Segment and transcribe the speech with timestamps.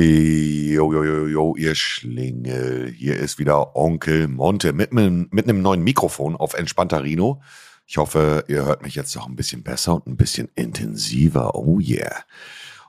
[0.00, 2.88] Jo, jo, jo, jo, ihr Schlingel.
[2.96, 7.42] Hier ist wieder Onkel Monte mit, mit, einem neuen Mikrofon auf entspannter Rino.
[7.84, 11.56] Ich hoffe, ihr hört mich jetzt noch ein bisschen besser und ein bisschen intensiver.
[11.56, 12.14] Oh yeah.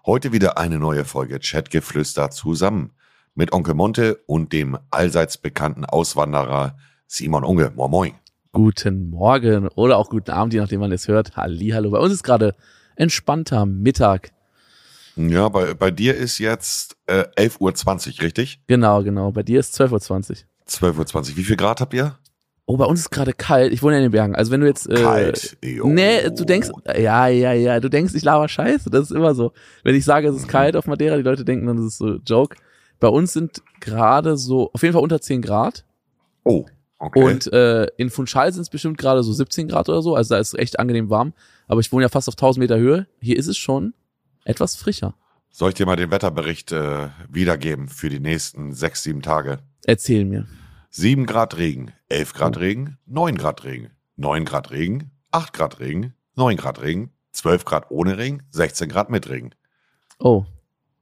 [0.06, 2.92] Heute wieder eine neue Folge Chatgeflüster zusammen
[3.34, 7.72] mit Onkel Monte und dem allseits bekannten Auswanderer Simon Unge.
[7.76, 8.14] Moin Moin.
[8.52, 11.36] Guten Morgen oder auch guten Abend, je nachdem man es hört.
[11.36, 11.90] Halli, hallo.
[11.90, 12.54] Bei uns ist gerade
[12.96, 14.32] entspannter Mittag.
[15.16, 18.62] Ja, bei, bei dir ist jetzt äh, 11.20 Uhr, richtig?
[18.68, 19.32] Genau, genau.
[19.32, 20.36] Bei dir ist 12.20 Uhr.
[20.68, 21.38] 12.20 Uhr.
[21.38, 22.18] Wie viel Grad habt ihr?
[22.66, 23.74] Oh, bei uns ist gerade kalt.
[23.74, 24.36] Ich wohne ja in den Bergen.
[24.36, 24.88] Also wenn du jetzt.
[24.88, 25.58] Äh, Kalt.
[25.64, 25.88] Jo.
[25.88, 28.92] Nee, du denkst, ja, ja, ja, du denkst, ich laber Scheiße.
[28.92, 29.54] Das ist immer so.
[29.84, 32.18] Wenn ich sage, es ist kalt auf Madeira, die Leute denken dann, das ist so
[32.24, 32.58] Joke.
[33.00, 35.84] Bei uns sind gerade so, auf jeden Fall unter 10 Grad.
[36.44, 36.66] Oh,
[37.00, 37.24] okay.
[37.24, 40.14] Und äh, in Funchal sind es bestimmt gerade so 17 Grad oder so.
[40.14, 41.34] Also da ist es echt angenehm warm.
[41.68, 43.08] Aber ich wohne ja fast auf 1000 Meter Höhe.
[43.20, 43.96] Hier ist es schon
[44.50, 45.14] etwas frischer.
[45.52, 49.60] Soll ich dir mal den Wetterbericht äh, wiedergeben für die nächsten sechs, sieben Tage?
[49.86, 50.46] Erzähl mir.
[50.92, 56.14] 7 Grad Regen, 11 Grad Regen, 9 Grad Regen, 9 Grad Regen, 8 Grad Regen,
[56.36, 59.52] 9 Grad Regen, 12 Grad ohne Regen, 16 Grad mit Regen.
[60.18, 60.46] Oh,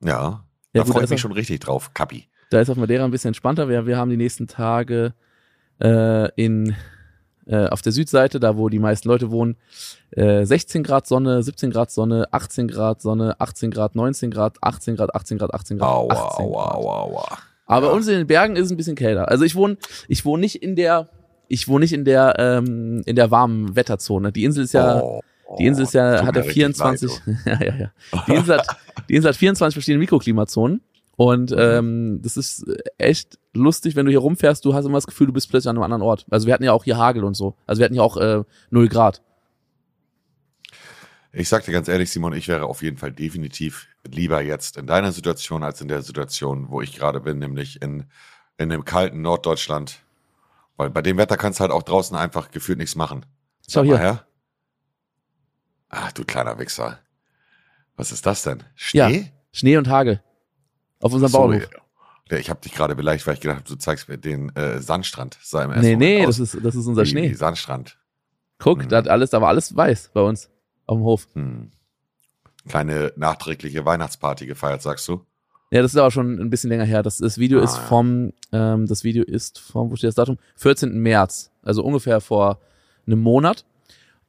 [0.04, 2.28] Ja, Ja, da freue ich mich schon richtig drauf, Kappi.
[2.50, 3.70] da ist auf Madeira ein bisschen entspannter.
[3.70, 5.14] Wir, wir haben die nächsten Tage
[5.82, 6.76] äh, in
[7.48, 9.56] äh, auf der Südseite, da wo die meisten Leute wohnen,
[10.12, 14.96] äh, 16 Grad Sonne, 17 Grad Sonne, 18 Grad Sonne, 18 Grad, 19 Grad, 18
[14.96, 16.76] Grad, 18 Grad, 18 Grad, Aua, 18 aua, Grad.
[16.76, 17.38] aua, aua.
[17.66, 17.94] Aber Ja.
[17.94, 19.28] uns in den Bergen ist es ein bisschen kälter.
[19.30, 21.10] Also ich wohne, ich wohne nicht in der,
[21.48, 24.32] ich wohne nicht in der, ähm, in der warmen Wetterzone.
[24.32, 25.22] Die Insel ist ja, Oh,
[25.60, 27.92] die Insel ist ja, tut hat ja richtig 24, leid, ja, ja, ja.
[28.28, 28.68] Die Insel hat,
[29.10, 30.82] die Insel hat 24 verschiedene Mikroklimazonen.
[31.18, 31.58] Und Mhm.
[31.60, 32.64] ähm, das ist
[33.00, 35.76] echt lustig, wenn du hier rumfährst, du hast immer das Gefühl, du bist plötzlich an
[35.76, 36.26] einem anderen Ort.
[36.30, 37.56] Also wir hatten ja auch hier Hagel und so.
[37.66, 39.24] Also wir hatten ja auch äh, 0 Grad.
[41.34, 44.88] Ich sag dir ganz ehrlich, Simon, ich wäre auf jeden Fall definitiv lieber jetzt in
[44.88, 48.06] deiner Situation als in der Situation, wo ich gerade bin, nämlich in,
[48.58, 50.00] in dem kalten Norddeutschland.
[50.78, 53.26] Weil bei dem Wetter kannst du halt auch draußen einfach gefühlt nichts machen.
[53.68, 53.98] Schau hier.
[53.98, 54.26] her.
[55.90, 57.00] Ach, du kleiner Wichser.
[57.96, 58.64] Was ist das denn?
[58.76, 59.32] Schnee?
[59.52, 60.22] Schnee und Hagel.
[61.02, 61.70] Auf unserem So, Bauernhof.
[62.32, 64.80] ja, ich habe dich gerade beleidigt, weil ich gedacht habe, du zeigst mir den äh,
[64.82, 65.38] Sandstrand.
[65.44, 67.30] Sah im Nee, nee, aus das ist, das ist unser wie- Schnee.
[67.30, 67.98] wie Sandstrand.
[68.60, 68.90] Guck, Mhm.
[68.90, 70.50] da hat alles, da war alles weiß bei uns.
[70.88, 71.28] Auf dem Hof.
[71.34, 71.72] Hm.
[72.68, 75.22] Kleine nachträgliche Weihnachtsparty gefeiert, sagst du?
[75.72, 77.04] Ja, das ist aber schon ein bisschen länger her.
[77.04, 77.84] Das, das Video Ah, ist ja.
[77.84, 80.38] vom, ähm, das Video ist vom, wo steht das Datum?
[80.56, 81.00] 14.
[81.02, 81.52] März.
[81.62, 82.60] Also ungefähr vor
[83.06, 83.66] einem Monat.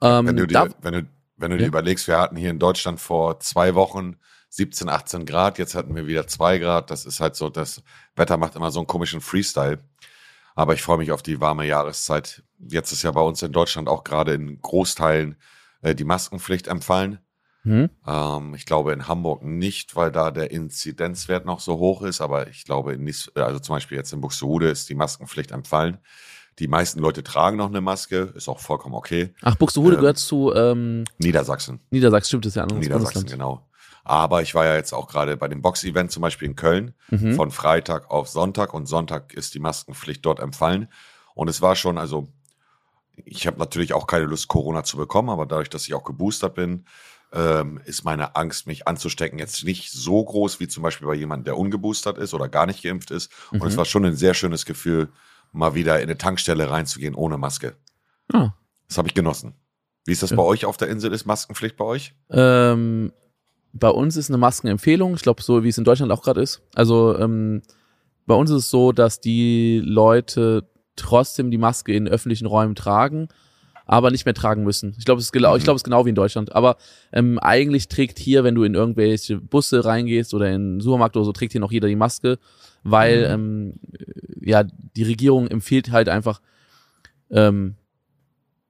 [0.03, 1.07] Ähm, Wenn du da, dir, wenn du,
[1.37, 1.63] wenn du Ja.
[1.63, 4.17] dir überlegst, wir hatten hier in Deutschland vor zwei Wochen
[4.51, 6.91] 17, 18 Grad, jetzt hatten wir wieder zwei Grad.
[6.91, 7.83] Das ist halt so, das
[8.17, 9.79] Wetter macht immer so einen komischen Freestyle.
[10.55, 12.43] Aber ich freue mich auf die warme Jahreszeit.
[12.59, 15.37] Jetzt ist ja bei uns in Deutschland auch gerade in Großteilen
[15.83, 17.21] äh, die Maskenpflicht empfallen.
[17.63, 17.91] hm?
[18.07, 22.21] Ähm, ich glaube in Hamburg nicht, weil da der Inzidenzwert noch so hoch ist.
[22.21, 25.99] Aber ich glaube, in äh, also zum Beispiel jetzt in Buxtehude ist die Maskenpflicht empfallen.
[26.59, 29.33] Die meisten Leute tragen noch eine Maske, ist auch vollkommen okay.
[29.43, 31.79] Ach, Buxtehude Ähm, gehört zu ähm, Niedersachsen.
[31.91, 33.41] Niedersachsen, stimmt, das ja anderes Niedersachsen, Bundesland.
[33.41, 33.68] genau.
[34.09, 37.35] Aber ich war ja jetzt auch gerade bei dem Box-Event zum Beispiel in Köln Mhm.
[37.35, 40.89] von Freitag auf Sonntag und Sonntag ist die Maskenpflicht dort empfallen.
[41.35, 42.29] Und es war schon, also
[43.25, 46.55] ich habe natürlich auch keine Lust, Corona zu bekommen, aber dadurch, dass ich auch geboostert
[46.55, 46.87] bin,
[47.33, 51.45] ähm, ist meine Angst, mich anzustecken, jetzt nicht so groß wie zum Beispiel bei jemandem,
[51.45, 53.31] der ungeboostert ist oder gar nicht geimpft ist.
[53.51, 53.79] Und es Mhm.
[53.79, 55.11] war schon ein sehr schönes Gefühl,
[55.53, 57.77] mal wieder in eine Tankstelle reinzugehen ohne Maske.
[58.33, 58.53] Ah.
[58.89, 59.55] Das habe ich genossen.
[60.07, 60.37] Wie ist das Ja.
[60.37, 61.13] bei euch auf der Insel?
[61.13, 62.15] Ist Maskenpflicht bei euch?
[62.31, 63.13] Ähm,
[63.73, 66.63] bei uns ist eine Maskenempfehlung, ich glaube, so wie es in Deutschland auch gerade ist.
[66.75, 67.63] Also ähm,
[68.27, 73.29] bei uns ist es so, dass die Leute trotzdem die Maske in öffentlichen Räumen tragen,
[73.87, 74.95] aber nicht mehr tragen müssen.
[74.99, 75.65] Ich glaube, es ist genau, ich Mhm.
[75.65, 76.55] glaube, es ist genau wie in Deutschland.
[76.55, 76.77] Aber
[77.13, 81.25] ähm, eigentlich trägt hier, wenn du in irgendwelche Busse reingehst oder in den Supermarkt oder
[81.25, 82.39] so, trägt hier noch jeder die Maske,
[82.83, 83.75] weil ähm,
[84.41, 86.41] ja die Regierung empfiehlt halt einfach,
[87.31, 87.77] ähm,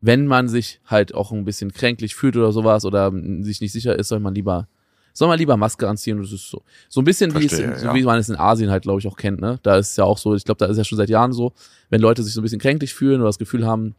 [0.01, 3.11] wenn man sich halt auch ein bisschen kränklich fühlt oder sowas oder
[3.41, 4.69] sich nicht sicher ist, soll man lieber
[5.13, 6.17] soll man lieber Maske anziehen.
[6.19, 7.95] Und das ist so so ein bisschen wie es, Verstehe, so ja.
[7.95, 9.41] wie man es in Asien halt glaube ich auch kennt.
[9.41, 10.35] Ne, da ist es ja auch so.
[10.35, 11.53] Ich glaube, da ist ja schon seit Jahren so,
[11.91, 13.95] wenn Leute sich so ein bisschen kränklich fühlen oder das Gefühl haben,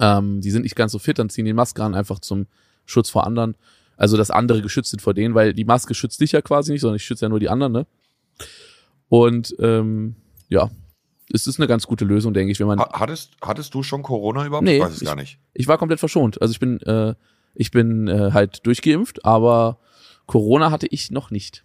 [0.00, 2.46] ähm, die sind nicht ganz so fit, dann ziehen die Maske an einfach zum
[2.86, 3.54] Schutz vor anderen.
[3.96, 6.80] Also dass andere geschützt sind vor denen, weil die Maske schützt dich ja quasi nicht,
[6.80, 7.72] sondern ich schütze ja nur die anderen.
[7.72, 7.86] Ne?
[9.08, 10.16] Und ähm,
[10.48, 10.70] ja,
[11.32, 14.02] es ist eine ganz gute Lösung, denke ich, wenn man Ha- Hattest, hattest du schon
[14.02, 14.64] Corona überhaupt?
[14.64, 15.38] Nee, ich weiß es ich- gar nicht.
[15.52, 16.40] ich war komplett verschont.
[16.42, 17.14] Also ich bin, äh,
[17.54, 19.78] ich bin äh, halt durchgeimpft, aber
[20.26, 21.64] Corona hatte ich noch nicht.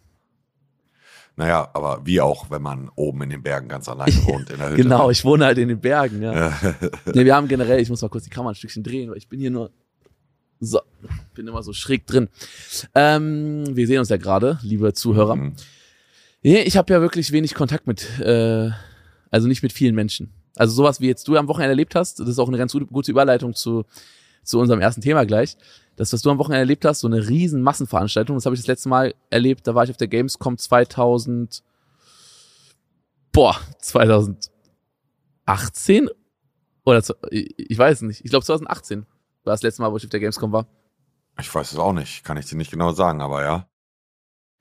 [1.36, 4.70] Naja, aber wie auch, wenn man oben in den Bergen ganz alleine wohnt in der
[4.72, 4.84] Hütte.
[4.84, 6.34] Genau, ich wohne halt in den Bergen, ja.
[6.34, 6.76] Ja.
[7.14, 9.30] Nee, wir haben generell, ich muss mal kurz die Kamera ein Stückchen drehen, weil ich
[9.30, 9.72] bin hier nur
[10.60, 10.82] so,
[11.34, 12.28] bin immer so schräg drin.
[12.94, 15.38] Ähm, wir sehen uns ja gerade, liebe Zuhörer.
[15.38, 15.54] Mhm.
[16.42, 18.70] Nee, ich habe ja wirklich wenig Kontakt mit, äh,
[19.32, 20.34] also nicht mit vielen Menschen.
[20.58, 23.12] Also sowas wie jetzt du am Wochenende erlebt hast, das ist auch eine ganz gute
[23.12, 23.86] Überleitung zu,
[24.44, 25.56] zu unserem ersten Thema gleich.
[26.00, 28.68] Das, was du am Wochenende erlebt hast, so eine riesen Massenveranstaltung, das habe ich das
[28.68, 31.62] letzte Mal erlebt, da war ich auf der Gamescom 2000,
[33.34, 34.50] boah, 2018
[36.86, 39.02] oder ich weiß nicht, ich glaube 2018
[39.44, 40.68] war das letzte Mal, wo ich auf der Gamescom war.
[41.38, 43.68] Ich weiß es auch nicht, kann ich dir nicht genau sagen, aber ja.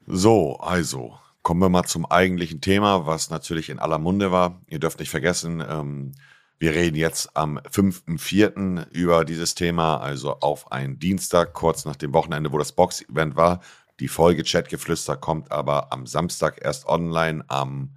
[0.06, 4.60] So, also, kommen wir mal zum eigentlichen Thema, was natürlich in aller Munde war.
[4.66, 6.14] Ihr dürft nicht vergessen, ähm,
[6.58, 8.88] wir reden jetzt am 5.4.
[8.90, 13.60] über dieses Thema, also auf einen Dienstag, kurz nach dem Wochenende, wo das Box-Event war.
[14.00, 17.96] Die Folge Chatgeflüster kommt aber am Samstag erst online, am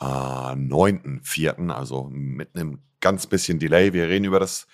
[0.00, 3.92] äh, 9.4., also mit einem ganz bisschen Delay.
[3.92, 4.66] Wir reden über das,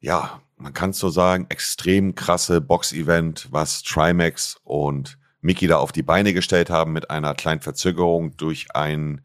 [0.00, 5.90] ja, man kann es so sagen, extrem krasse Box-Event, was Trimax und Mickey da auf
[5.90, 9.22] die Beine gestellt haben mit einer kleinen Verzögerung durch ein,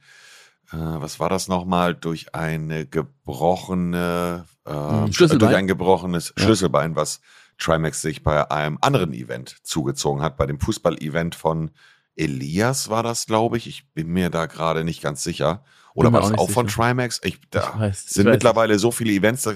[0.71, 6.43] was war das nochmal, durch eine gebrochene, äh, durch ein gebrochenes ja.
[6.43, 7.21] Schlüsselbein, was
[7.57, 11.71] Trimax sich bei einem anderen Event zugezogen hat, bei dem Fußball-Event von
[12.15, 13.67] Elias war das, glaube ich.
[13.67, 15.63] Ich bin mir da gerade nicht ganz sicher.
[15.93, 17.21] Oder war das auch, auch von Trimax?
[17.23, 18.81] Ich, da ich weiß, sind mittlerweile nicht.
[18.81, 19.53] so viele Events, da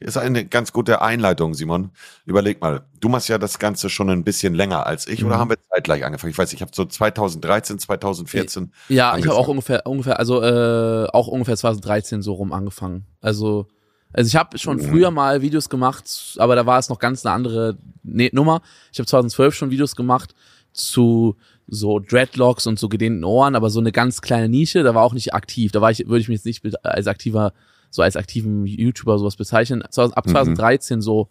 [0.00, 1.90] ist eine ganz gute Einleitung, Simon.
[2.24, 5.28] Überleg mal, du machst ja das Ganze schon ein bisschen länger als ich, mhm.
[5.28, 6.30] oder haben wir zeitgleich angefangen?
[6.30, 8.72] Ich weiß, ich habe so 2013, 2014.
[8.88, 9.22] Ja, angefangen.
[9.22, 13.06] ich habe auch ungefähr, ungefähr, also äh, auch ungefähr 2013 so rum angefangen.
[13.20, 13.66] Also,
[14.12, 14.82] also ich habe schon mhm.
[14.82, 18.62] früher mal Videos gemacht, aber da war es noch ganz eine andere nee, Nummer.
[18.92, 20.34] Ich habe 2012 schon Videos gemacht
[20.72, 21.36] zu
[21.66, 25.12] so Dreadlocks und so gedehnten Ohren, aber so eine ganz kleine Nische, da war auch
[25.12, 25.72] nicht aktiv.
[25.72, 27.52] Da war ich, würde ich mich jetzt nicht als aktiver
[27.90, 29.82] so als aktiven YouTuber sowas bezeichnen.
[29.82, 31.02] Ab 2013 mhm.
[31.02, 31.28] so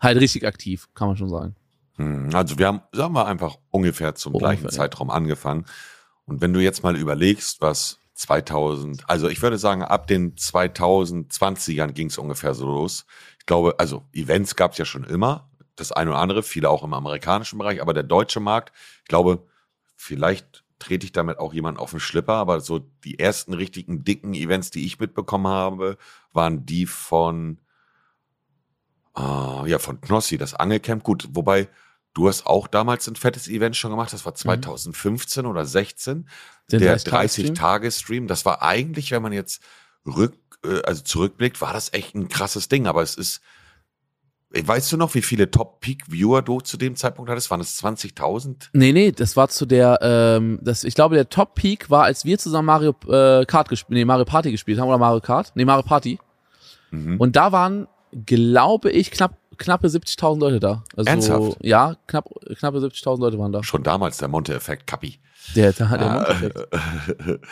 [0.00, 1.54] halt richtig aktiv, kann man schon sagen.
[1.96, 5.66] Hm, also wir haben, sagen wir einfach ungefähr zum ungefähr, gleichen Zeitraum angefangen.
[6.24, 11.92] Und wenn du jetzt mal überlegst, was 2000, also ich würde sagen, ab den 2020ern
[11.92, 13.06] ging es ungefähr so los.
[13.38, 16.82] Ich glaube, also Events gab es ja schon immer, das eine oder andere, viele auch
[16.82, 19.46] im amerikanischen Bereich, aber der deutsche Markt, ich glaube,
[19.96, 24.34] vielleicht trete ich damit auch jemand auf den Schlipper, aber so die ersten richtigen dicken
[24.34, 25.96] Events, die ich mitbekommen habe,
[26.32, 27.58] waren die von
[29.16, 31.02] äh, ja von Knossi, das Angelcamp.
[31.02, 31.68] Gut, wobei
[32.14, 35.50] du hast auch damals ein fettes Event schon gemacht, das war 2015 mhm.
[35.50, 36.28] oder 16,
[36.72, 38.26] Den der 30-Tage-Stream.
[38.26, 39.62] Das war eigentlich, wenn man jetzt
[40.06, 40.34] rück,
[40.64, 43.40] äh, also zurückblickt, war das echt ein krasses Ding, aber es ist
[44.52, 47.52] Weißt du noch, wie viele Top-Peak-Viewer du zu dem Zeitpunkt hattest?
[47.52, 48.70] Waren es 20.000?
[48.72, 52.36] Nee, nee, das war zu der, ähm, das, ich glaube, der Top-Peak war, als wir
[52.36, 55.52] zusammen Mario äh, Kart gespielt, nee, Mario Party gespielt haben, oder Mario Kart?
[55.54, 56.18] Nee, Mario Party.
[56.90, 57.20] Mhm.
[57.20, 57.86] Und da waren,
[58.26, 60.82] glaube ich, knapp knappe 70.000 Leute da.
[60.96, 61.58] Also, Ernsthaft?
[61.62, 63.62] Ja, knapp, knappe 70.000 Leute waren da.
[63.62, 65.20] Schon damals der Monte-Effekt, Kappi.
[65.54, 66.68] Der, der, der Monte-Effekt.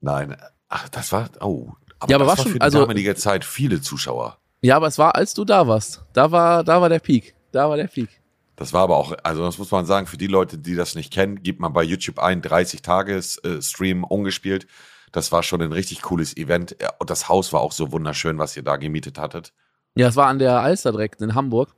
[0.00, 0.36] Nein,
[0.68, 1.72] ach, das war, oh.
[1.98, 4.38] Aber ja, aber das war schon, für die also, damalige Zeit viele Zuschauer.
[4.64, 6.02] Ja, aber es war, als du da warst.
[6.14, 7.34] Da war, da war der Peak.
[7.52, 8.08] Da war der Peak.
[8.56, 11.12] Das war aber auch, also das muss man sagen, für die Leute, die das nicht
[11.12, 14.66] kennen, gibt man bei YouTube ein 30 Tages äh, Stream ungespielt.
[15.12, 16.76] Das war schon ein richtig cooles Event.
[16.98, 19.52] Und das Haus war auch so wunderschön, was ihr da gemietet hattet.
[19.96, 21.74] Ja, es war an der Alster direkt in Hamburg.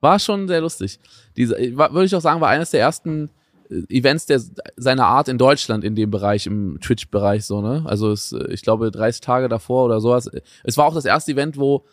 [0.00, 0.98] War schon sehr lustig.
[1.36, 3.30] Diese, würde ich auch sagen, war eines der ersten
[3.70, 4.40] äh, Events der
[4.76, 7.84] seiner Art in Deutschland in dem Bereich, im Twitch-Bereich so, ne?
[7.86, 10.28] Also es, ich glaube 30 Tage davor oder sowas.
[10.64, 11.84] Es war auch das erste Event, wo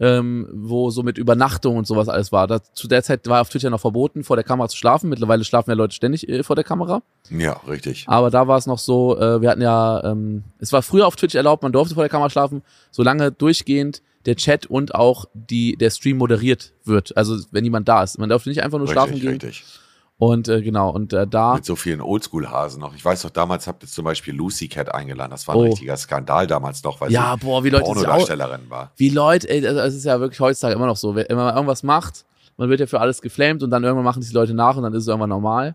[0.00, 2.46] ähm, wo so mit Übernachtung und sowas alles war.
[2.46, 5.10] Das, zu der Zeit war auf Twitch ja noch verboten, vor der Kamera zu schlafen.
[5.10, 7.02] Mittlerweile schlafen ja Leute ständig äh, vor der Kamera.
[7.30, 8.04] Ja, richtig.
[8.06, 11.16] Aber da war es noch so, äh, wir hatten ja, ähm, es war früher auf
[11.16, 15.76] Twitch erlaubt, man durfte vor der Kamera schlafen, solange durchgehend der Chat und auch die,
[15.76, 17.16] der Stream moderiert wird.
[17.16, 18.18] Also wenn jemand da ist.
[18.18, 19.30] Man darf nicht einfach nur richtig, schlafen gehen.
[19.30, 19.64] Richtig.
[20.22, 21.54] Und äh, genau, und äh, da.
[21.54, 22.94] Mit so vielen Oldschool-Hasen noch.
[22.94, 25.32] Ich weiß doch, damals habt ihr zum Beispiel Lucy Cat eingeladen.
[25.32, 25.64] Das war ein oh.
[25.64, 28.92] richtiger Skandal damals noch, weil ja, sie boah, wie Leute Pornodarstellerin war.
[28.96, 31.16] Wie Leute, ey, also es ist ja wirklich heutzutage immer noch so.
[31.16, 32.24] Wenn man irgendwas macht,
[32.56, 34.94] man wird ja für alles geflamed und dann irgendwann machen die Leute nach und dann
[34.94, 35.74] ist es irgendwann normal.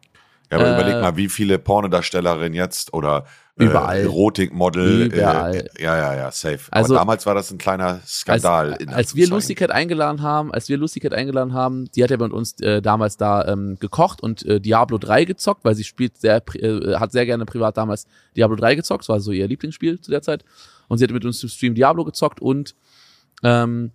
[0.50, 3.25] Ja, aber äh, überleg mal, wie viele Pornodarstellerinnen jetzt oder
[3.57, 3.97] Überall.
[3.97, 5.11] Äh, Erotikmodel.
[5.13, 5.55] Überall.
[5.55, 6.59] Äh, ja, ja, ja, safe.
[6.69, 8.73] Also, Aber damals war das ein kleiner Skandal.
[8.73, 12.11] Als, als wir Lucy Cat eingeladen haben, als wir Lucy Cat eingeladen haben, die hat
[12.11, 15.83] ja bei uns äh, damals da ähm, gekocht und äh, Diablo 3 gezockt, weil sie
[15.83, 19.47] spielt sehr, äh, hat sehr gerne privat damals Diablo 3 gezockt, das war so ihr
[19.47, 20.45] Lieblingsspiel zu der Zeit.
[20.87, 22.75] Und sie hat mit uns im Stream Diablo gezockt und
[23.43, 23.91] ähm,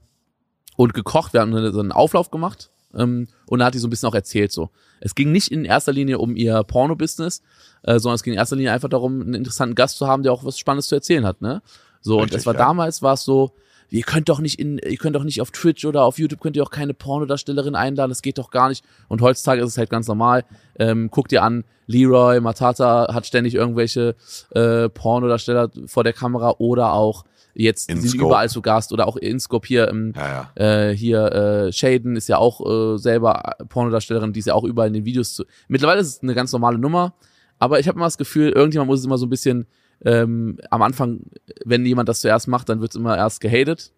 [0.77, 1.33] und gekocht.
[1.33, 4.15] Wir haben so einen Auflauf gemacht ähm, und da hat die so ein bisschen auch
[4.15, 4.71] erzählt so.
[5.01, 7.43] Es ging nicht in erster Linie um ihr Porno-Business,
[7.83, 10.33] äh, sondern es ging in erster Linie einfach darum, einen interessanten Gast zu haben, der
[10.33, 11.63] auch was Spannendes zu erzählen hat, ne?
[12.01, 12.59] So, Richtig, und es war ja.
[12.59, 13.53] damals, war es so,
[13.93, 16.57] ihr könnt doch nicht in, ihr könnt doch nicht auf Twitch oder auf YouTube könnt
[16.57, 18.85] ihr auch keine Pornodarstellerin einladen, das geht doch gar nicht.
[19.09, 20.45] Und heutzutage ist es halt ganz normal.
[20.79, 24.17] Ähm, guckt ihr an, Leroy Matata hat ständig irgendwelche
[24.51, 28.25] äh, Pornodarsteller vor der Kamera oder auch jetzt In sind Scope.
[28.27, 30.89] überall zu Gast oder auch Inscope hier im Ja, ja.
[30.89, 32.61] äh, hier äh, Shaden ist ja auch
[32.95, 35.45] äh, selber Pornodarstellerin, die ist ja auch überall in den Videos zu.
[35.69, 37.15] Mittlerweile ist es eine ganz normale Nummer,
[37.59, 39.67] aber ich habe immer das Gefühl, irgendjemand muss es immer so ein bisschen
[40.05, 41.21] ähm, am Anfang,
[41.65, 43.93] wenn jemand das zuerst macht, dann wird's immer erst gehatet.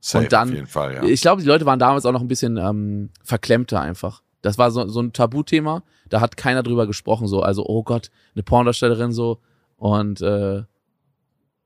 [0.00, 1.02] Safe, und dann- auf jeden Fall, ja.
[1.04, 4.22] Ich glaube, die Leute waren damals auch noch ein bisschen ähm, verklemmter einfach.
[4.42, 8.10] Das war so, so ein Tabuthema, da hat keiner drüber gesprochen, so, also, oh Gott,
[8.34, 9.38] eine Pornodarstellerin so.
[9.78, 10.62] Und äh,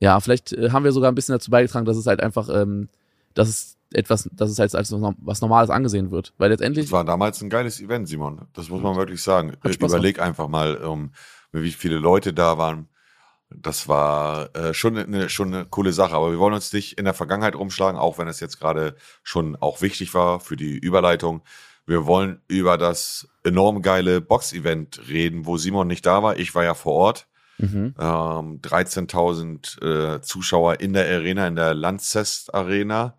[0.01, 2.89] ja, vielleicht äh, haben wir sogar ein bisschen dazu beigetragen, dass es halt einfach, ähm,
[3.35, 6.33] dass es etwas, dass es halt als was Normales angesehen wird.
[6.39, 8.43] Weil letztendlich, Das war damals ein geiles Event, Simon.
[8.55, 9.57] Das muss man wirklich sagen.
[9.65, 11.13] Spaß Überleg einfach mal, um,
[11.53, 12.89] wie viele Leute da waren.
[13.53, 16.15] Das war äh, schon eine schon eine coole Sache.
[16.15, 19.57] Aber wir wollen uns nicht in der Vergangenheit rumschlagen, auch wenn es jetzt gerade schon
[19.57, 21.43] auch wichtig war für die Überleitung.
[21.85, 26.39] Wir wollen über das enorm geile Box-Event reden, wo Simon nicht da war.
[26.39, 27.27] Ich war ja vor Ort.
[27.61, 33.17] Mhm, Ähm, 13.000 äh, Zuschauer in der Arena, in der Lanzest Arena.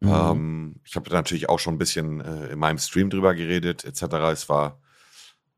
[0.00, 0.08] Mhm.
[0.12, 4.02] Ähm, ich habe natürlich auch schon ein bisschen äh, in meinem Stream drüber geredet, etc.
[4.32, 4.78] Es war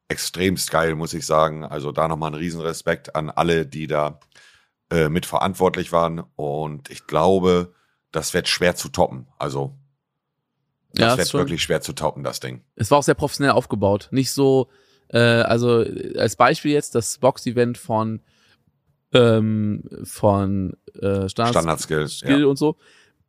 [0.08, 1.64] extremst geil, muss ich sagen.
[1.64, 4.20] Also da nochmal ein Riesenrespekt an alle, die da
[4.90, 6.22] äh, mitverantwortlich waren.
[6.36, 7.72] Und ich glaube,
[8.12, 9.26] das wird schwer zu toppen.
[9.38, 9.74] Also
[10.96, 12.62] Ja, das ist wird wirklich schwer zu toppen, das Ding.
[12.76, 14.08] es war auch sehr professionell aufgebaut.
[14.12, 14.68] Nicht so,
[15.14, 15.84] äh, also
[16.18, 18.20] als Beispiel jetzt das Box-Event von
[19.12, 22.18] ähm, von äh, Standards, Standard-Skills.
[22.18, 22.46] Skill Ja.
[22.46, 22.76] und so.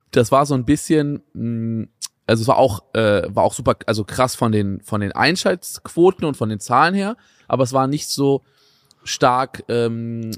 [0.09, 1.87] Das war so ein bisschen, mh,
[2.25, 6.25] also es war auch, äh, war auch super, also krass von den von den Einschaltquoten
[6.25, 8.41] und von den Zahlen her, aber es war nicht so
[9.03, 10.31] stark ähm,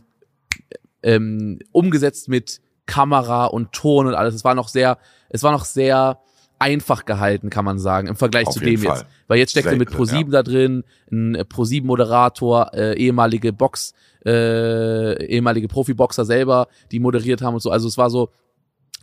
[1.02, 4.36] ähm, umgesetzt mit Kamera und Ton und alles.
[4.36, 4.98] Es war noch sehr,
[5.30, 6.20] es war noch sehr
[6.60, 8.98] einfach gehalten, kann man sagen, im Vergleich Auf zu dem Fall.
[8.98, 9.06] jetzt.
[9.28, 13.94] Weil jetzt steckt er mit Selten, Pro7 da drin, ein äh, Pro7-Moderator, äh, ehemalige Box,
[14.26, 17.70] äh, ehemalige Profiboxer selber, die moderiert haben und so.
[17.70, 18.30] Also es war so,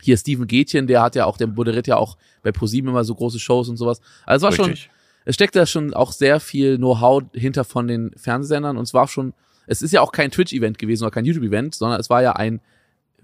[0.01, 3.15] hier Steven Gätchen, der hat ja auch, der moderiert ja auch bei Pro7 immer so
[3.15, 4.01] große Shows und sowas.
[4.25, 4.91] Also es war schon, Richtig.
[5.23, 9.07] es steckt da schon auch sehr viel Know-how hinter von den Fernsehsendern und es war
[9.07, 9.33] schon,
[9.67, 12.61] es ist ja auch kein Twitch-Event gewesen oder kein YouTube-Event, sondern es war ja ein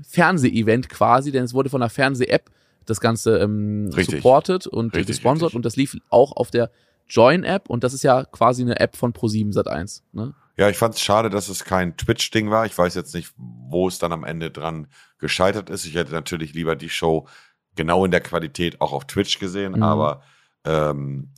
[0.01, 2.49] Fernseh-Event quasi, denn es wurde von einer Fernseh-App
[2.85, 4.17] das Ganze ähm, Richtig.
[4.17, 5.55] supported und Richtig, gesponsert richtig.
[5.55, 6.71] und das lief auch auf der
[7.07, 10.01] Join-App und das ist ja quasi eine App von Pro7 Sat1.
[10.13, 10.33] Ne?
[10.57, 12.65] Ja, ich fand es schade, dass es kein Twitch-Ding war.
[12.65, 15.85] Ich weiß jetzt nicht, wo es dann am Ende dran gescheitert ist.
[15.85, 17.27] Ich hätte natürlich lieber die Show
[17.75, 19.83] genau in der Qualität auch auf Twitch gesehen, Mhm.
[19.83, 20.21] aber
[20.65, 21.33] ähm,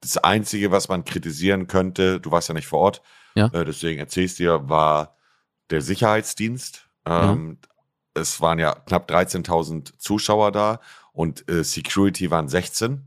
[0.00, 3.02] das Einzige, was man kritisieren könnte, du warst ja nicht vor Ort,
[3.34, 3.46] Ja.
[3.52, 5.16] äh, deswegen erzählst dir, war
[5.70, 6.88] der Sicherheitsdienst.
[7.04, 7.58] Ähm,
[8.18, 10.80] Es waren ja knapp 13.000 Zuschauer da
[11.12, 13.04] und äh, Security waren 16.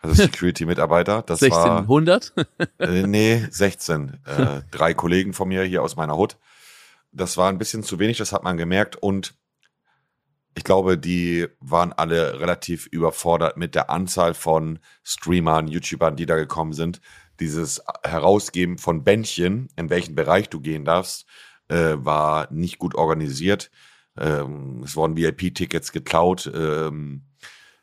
[0.00, 1.22] Also Security-Mitarbeiter.
[1.22, 2.34] Das war 1600?
[2.78, 4.20] äh, nee, 16.
[4.26, 6.36] Äh, drei Kollegen von mir hier aus meiner Hut.
[7.12, 8.96] Das war ein bisschen zu wenig, das hat man gemerkt.
[8.96, 9.34] Und
[10.54, 16.36] ich glaube, die waren alle relativ überfordert mit der Anzahl von Streamern, YouTubern, die da
[16.36, 17.00] gekommen sind.
[17.40, 21.26] Dieses Herausgeben von Bändchen, in welchen Bereich du gehen darfst,
[21.68, 23.70] äh, war nicht gut organisiert.
[24.18, 26.50] Ähm, es wurden VIP-Tickets geklaut.
[26.54, 27.22] Ähm,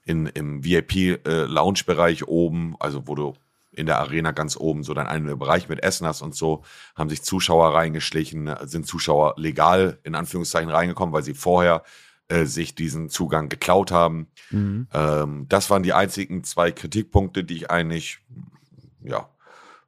[0.04, 3.34] in, im VIP-Lounge-Bereich oben, also wo du
[3.72, 6.64] in der Arena ganz oben so dann einen Bereich mit Essen hast und so,
[6.96, 11.84] haben sich Zuschauer reingeschlichen, sind Zuschauer legal in Anführungszeichen reingekommen, weil sie vorher
[12.28, 14.28] äh, sich diesen Zugang geklaut haben.
[14.50, 14.88] Mhm.
[14.94, 18.20] Ähm, das waren die einzigen zwei Kritikpunkte, die ich eigentlich
[19.04, 19.30] ja,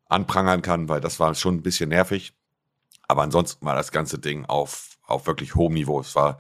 [0.08, 2.34] anprangern kann, weil das war schon ein bisschen nervig.
[3.08, 6.00] Aber ansonsten war das ganze Ding auf, auf wirklich hohem Niveau.
[6.00, 6.40] Es war,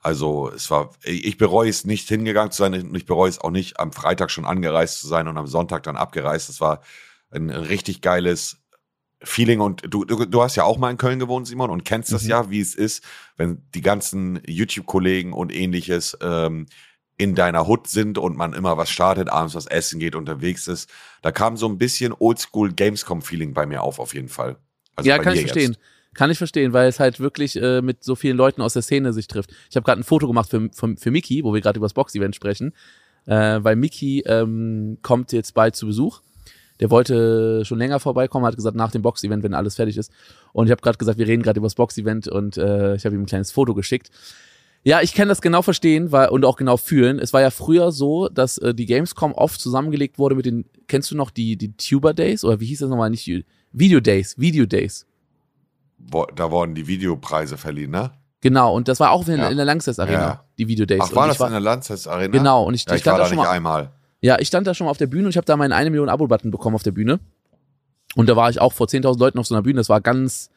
[0.00, 3.50] also, es war, ich bereue es nicht hingegangen zu sein und ich bereue es auch
[3.50, 6.48] nicht, am Freitag schon angereist zu sein und am Sonntag dann abgereist.
[6.48, 6.82] Es war
[7.30, 8.58] ein richtig geiles
[9.22, 12.12] Feeling und du, du, du hast ja auch mal in Köln gewohnt, Simon, und kennst
[12.12, 12.30] das Mhm.
[12.30, 13.02] ja, wie es ist,
[13.36, 16.66] wenn die ganzen YouTube-Kollegen und ähnliches ähm,
[17.16, 20.88] in deiner Hut sind und man immer was startet, abends was essen geht, unterwegs ist.
[21.20, 24.56] Da kam so ein bisschen Oldschool Gamescom-Feeling bei mir auf, auf jeden Fall.
[24.94, 25.72] Also ja, kann ich verstehen.
[25.72, 25.80] Jetzt.
[26.18, 29.12] Kann ich verstehen, weil es halt wirklich äh, mit so vielen Leuten aus der Szene
[29.12, 29.52] sich trifft.
[29.70, 31.94] Ich habe gerade ein Foto gemacht für, für, für Miki, wo wir gerade über das
[31.94, 32.72] Box-Event sprechen,
[33.26, 36.22] äh, weil Miki ähm, kommt jetzt bald zu Besuch.
[36.80, 40.10] Der wollte schon länger vorbeikommen, hat gesagt, nach dem Box-Event, wenn alles fertig ist.
[40.52, 43.14] Und ich habe gerade gesagt, wir reden gerade über das Box-Event und äh, ich habe
[43.14, 44.10] ihm ein kleines Foto geschickt.
[44.82, 47.20] Ja, ich kann das genau verstehen weil, und auch genau fühlen.
[47.20, 51.12] Es war ja früher so, dass äh, die Gamescom oft zusammengelegt wurde mit den, kennst
[51.12, 52.42] du noch die, die Tuber Days?
[52.42, 53.10] Oder wie hieß das nochmal?
[53.10, 53.30] Nicht
[53.70, 55.07] Video Days, Video Days.
[55.98, 58.12] Da wurden die Videopreise verliehen, ne?
[58.40, 59.48] Genau, und das war auch in, Ja.
[59.48, 60.44] in der Langsess Arena, Ja.
[60.58, 61.00] die Videodays.
[61.02, 62.30] Ach, war das war, in der Landsess Arena?
[62.30, 63.90] Genau, und ich, Ja, ich ich war stand da da schon nicht mal, einmal.
[64.20, 65.90] ja, ich stand da schon mal auf der Bühne und ich habe da meinen eine
[65.90, 67.18] Million Abo-Button bekommen auf der Bühne.
[68.14, 69.78] Und da war ich auch vor 10.000 Leuten auf so einer Bühne.
[69.78, 70.50] Das war ganz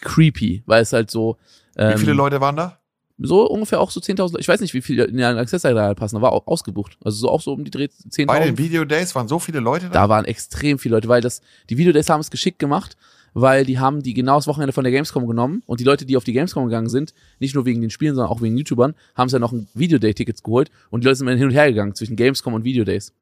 [0.00, 1.36] creepy, weil es halt so
[1.76, 2.78] ähm, Wie viele Leute waren da?
[3.18, 4.40] so ungefähr auch so 10.000 Leute.
[4.40, 6.16] Ich weiß nicht, wie viele in der Access Arena passen.
[6.16, 6.98] Da war auch ausgebucht.
[7.04, 7.88] Also so auch so um die Dreh-
[8.26, 8.58] Bei den 10.000.
[8.58, 9.92] Videodays waren so viele Leute da?
[9.92, 12.96] Da waren extrem viele Leute, weil das die Videodays haben es geschickt gemacht,
[13.38, 16.16] weil die haben die genau das Wochenende von der Gamescom genommen und die Leute, die
[16.16, 19.28] auf die Gamescom gegangen sind, nicht nur wegen den Spielen, sondern auch wegen YouTubern, haben
[19.28, 21.94] sie ja noch ein Videoday-Tickets geholt und die Leute sind dann hin und her gegangen
[21.94, 23.12] zwischen Gamescom und Videodays.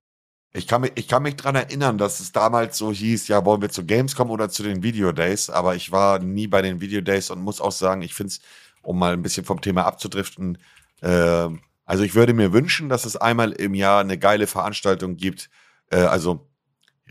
[0.52, 3.61] Ich kann mich, ich kann mich dran erinnern, dass es damals so hieß, ja, wollen
[3.61, 7.42] wir zu Gamescom oder zu den Videodays, aber ich war nie bei den Videodays und
[7.42, 8.40] muss auch sagen, ich finde es,
[8.83, 10.59] um mal ein bisschen vom Thema abzudriften,
[11.02, 15.50] ähm, also ich würde mir wünschen, dass es einmal im Jahr eine geile Veranstaltung gibt,
[15.90, 16.47] äh, also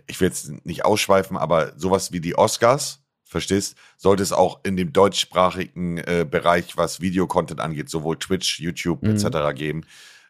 [0.07, 4.77] ich will jetzt nicht ausschweifen, aber sowas wie die Oscars, verstehst, sollte es auch in
[4.77, 9.12] dem deutschsprachigen äh, Bereich, was Videocontent angeht, sowohl Twitch, YouTube Mhm.
[9.15, 9.25] etc.
[9.55, 9.86] geben.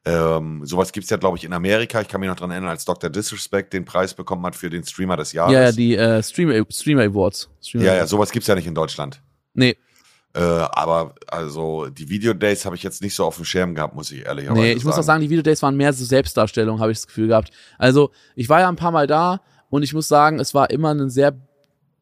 [0.06, 2.02] Ähm, sowas gibt's ja, glaube ich, in Amerika.
[2.02, 3.10] Ich kann mich noch dran erinnern, als Dr.
[3.10, 5.54] Disrespect den Preis bekommen hat für den Streamer des Jahres.
[5.54, 7.50] Ja, ja, die äh, Streamer, Streamer Awards.
[7.62, 9.22] Streamer ja, ja, sowas gibt's ja nicht in Deutschland.
[9.54, 9.78] Nee,
[10.36, 14.10] Äh, aber also die Videodays habe ich jetzt nicht so auf dem Schirm gehabt, muss
[14.12, 16.98] ich ehrlicherweise nee, ich muss auch sagen, die Videodays waren mehr so Selbstdarstellung, habe ich
[16.98, 17.52] das Gefühl gehabt.
[17.78, 19.42] Also, ich war ja ein paar Mal da
[19.74, 21.36] und ich muss sagen, es war immer ein sehr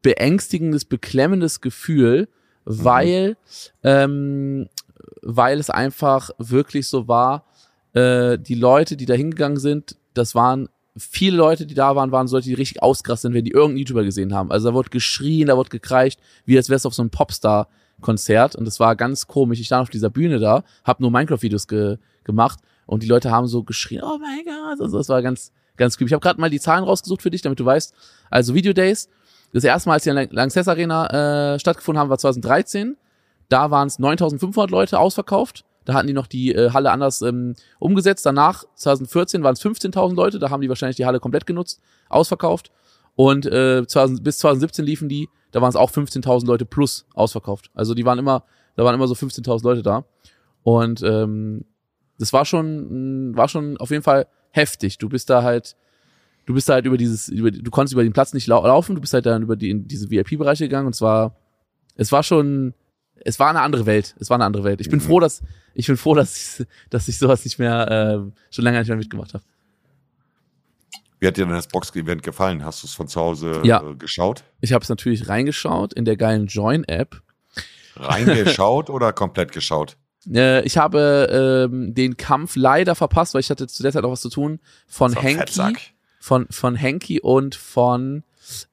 [0.02, 2.28] beängstigendes, beklemmendes Gefühl,
[2.66, 3.38] weil,
[3.82, 4.68] ähm,
[5.22, 7.46] weil es einfach wirklich so war,
[7.94, 12.28] äh, die Leute, die da hingegangen sind, das waren viele Leute, die da waren, waren
[12.28, 14.52] so Leute, die richtig ausgerastet sind, wenn die irgendeinen YouTuber gesehen haben.
[14.52, 18.54] Also da wurde geschrien, da wurde gekreischt, wie als wäre es auf so einem Popstar-Konzert
[18.58, 19.62] und das war ganz komisch.
[19.62, 23.48] Ich stand auf dieser Bühne da, habe nur Minecraft-Videos ge gemacht und die Leute haben
[23.48, 26.10] so geschrien, oh mein Gott, also das war ganz, ganz creepy.
[26.10, 27.94] Ich habe gerade mal die Zahlen rausgesucht für dich, damit du weißt.
[28.30, 29.10] Also Video Days,
[29.54, 32.98] das erste Mal, als die in Lanxess Arena äh, stattgefunden haben, war 2013.
[33.50, 35.66] Da waren es 9.500 Leute ausverkauft.
[35.84, 38.26] Da hatten die noch die äh, Halle anders ähm, umgesetzt.
[38.26, 40.40] Danach, 2014, waren es 15.000 Leute.
[40.40, 42.72] Da haben die wahrscheinlich die Halle komplett genutzt, ausverkauft.
[43.16, 45.28] Und äh, 2000, bis 2017 liefen die.
[45.52, 47.72] Da waren es auch 15.000 Leute plus ausverkauft.
[47.74, 50.06] Also die waren immer, da waren immer so 15.000 Leute da.
[50.64, 51.66] Und ähm,
[52.20, 54.98] das war schon, mh, war schon auf jeden Fall heftig.
[54.98, 55.76] Du bist da halt,
[56.46, 58.96] du bist da halt über dieses, über, du konntest über den Platz nicht lau laufen.
[58.96, 60.88] Du bist halt dann über die in diese VIP-Bereiche gegangen.
[60.88, 61.36] Und zwar,
[61.96, 62.74] es war schon,
[63.24, 64.16] es war eine andere Welt.
[64.20, 64.82] Es war eine andere Welt.
[64.82, 65.04] Ich bin Mhm.
[65.04, 65.42] froh, dass
[65.74, 68.98] ich bin froh, dass ich, dass ich sowas nicht mehr äh, schon länger nicht mehr
[68.98, 69.44] mitgemacht habe.
[71.20, 72.66] Wie hat dir denn das Box-Event gefallen?
[72.66, 73.82] Hast du es von zu Hause Ja.
[73.88, 74.44] äh, geschaut?
[74.60, 77.22] Ich habe es natürlich reingeschaut in der geilen Join-App.
[77.96, 79.98] Reingeschaut oder komplett geschaut?
[80.32, 84.12] Äh, ich habe ähm, den Kampf leider verpasst, weil ich hatte zu der Zeit auch
[84.12, 85.40] was zu tun von So Henki,
[86.20, 88.24] von von Henki und von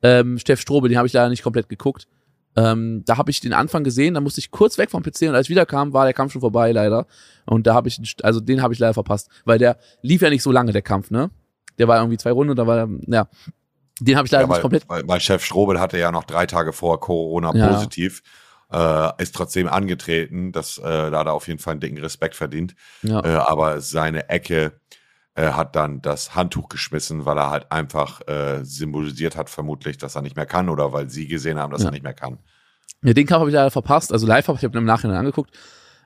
[0.03, 0.89] ähm, Steff Strobel.
[0.89, 2.07] Den habe ich leider nicht komplett geguckt.
[2.57, 5.35] Ähm, da habe ich den Anfang gesehen, dann musste ich kurz weg vom PC und
[5.37, 7.07] als ich wiederkam, war der Kampf schon vorbei leider.
[7.47, 10.43] Und da habe ich, also den habe ich leider verpasst, weil der lief ja nicht
[10.43, 11.31] so lange der Kampf, ne?
[11.79, 13.29] Der war irgendwie zwei Runden und da war, der- ja,
[14.01, 14.89] den habe ich leider Ja, nicht weil, komplett.
[14.89, 17.69] weil, weil Chef Strobel hatte ja noch drei Tage vor Corona Ja.
[18.73, 20.53] Äh, ist trotzdem angetreten.
[20.53, 22.75] Das, äh, da hat er auf jeden Fall einen dicken Respekt verdient.
[23.03, 23.25] Ja.
[23.25, 24.73] Äh, aber seine Ecke
[25.35, 30.17] äh, hat dann das Handtuch geschmissen, weil er halt einfach äh, symbolisiert hat, vermutlich, dass
[30.17, 31.89] er nicht mehr kann oder weil sie gesehen haben, dass Ja.
[31.89, 32.39] er nicht mehr kann.
[33.03, 34.13] Ja, den Kampf habe ich leider verpasst.
[34.13, 35.57] Also live habe ich hab ihn im Nachhinein angeguckt,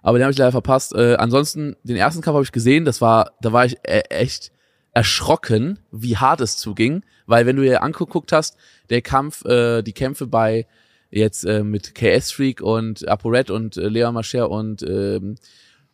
[0.02, 0.94] aber den habe ich leider verpasst.
[0.94, 2.84] Äh, ansonsten den ersten Kampf habe ich gesehen.
[2.84, 4.52] Das war, da war ich äh, echt
[4.94, 8.56] erschrocken, wie hart es zuging, weil wenn du dir angeguckt hast,
[8.90, 10.66] der Kampf, äh, die Kämpfe bei
[11.12, 15.36] jetzt äh, mit KS Freak und ApoRed und äh, Leon Mascher und ähm,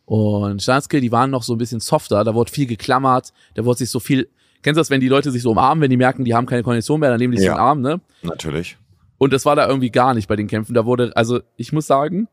[0.05, 2.23] und Stanskill, die waren noch so ein bisschen softer.
[2.23, 4.27] Da wurde viel geklammert, da wurde sich so viel.
[4.63, 6.63] Kennst du das, wenn die Leute sich so umarmen, wenn die merken, die haben keine
[6.63, 7.53] Kondition mehr, dann nehmen die sich Ja.
[7.53, 8.01] den Arm, ne?
[8.23, 8.77] Natürlich.
[9.19, 10.73] Und das war da irgendwie gar nicht bei den Kämpfen.
[10.73, 12.27] Da wurde, also ich muss sagen,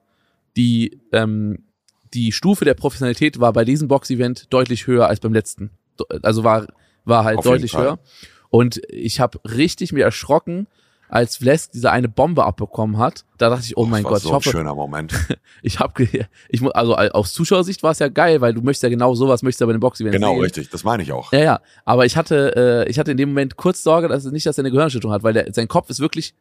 [0.56, 1.64] die, ähm,
[2.14, 5.70] die Stufe der Professionalität war bei diesem Box-Event deutlich höher als beim letzten.
[6.22, 6.66] Also war,
[7.04, 7.98] war halt Auf deutlich höher.
[8.48, 10.66] Und ich habe richtig mir erschrocken,
[11.08, 13.24] als Vlesk diese eine Bombe abbekommen hat.
[13.38, 15.12] Da dachte ich, oh mein das war Gott, so ich ein hoffe, schöner Moment.
[15.62, 16.08] ich habe,
[16.48, 19.42] ich mu- also aus Zuschauersicht war es ja geil, weil du möchtest ja genau sowas
[19.42, 20.42] möchtest du ja bei den Box-Events genau, sehen.
[20.42, 20.70] richtig.
[20.70, 21.32] Das meine ich auch.
[21.32, 21.60] Ja, ja.
[21.84, 24.58] Aber ich hatte, äh, ich hatte in dem Moment kurz Sorge, dass es nicht, dass
[24.58, 26.34] er eine Gehirnerschütterung hat, weil der, sein Kopf ist wirklich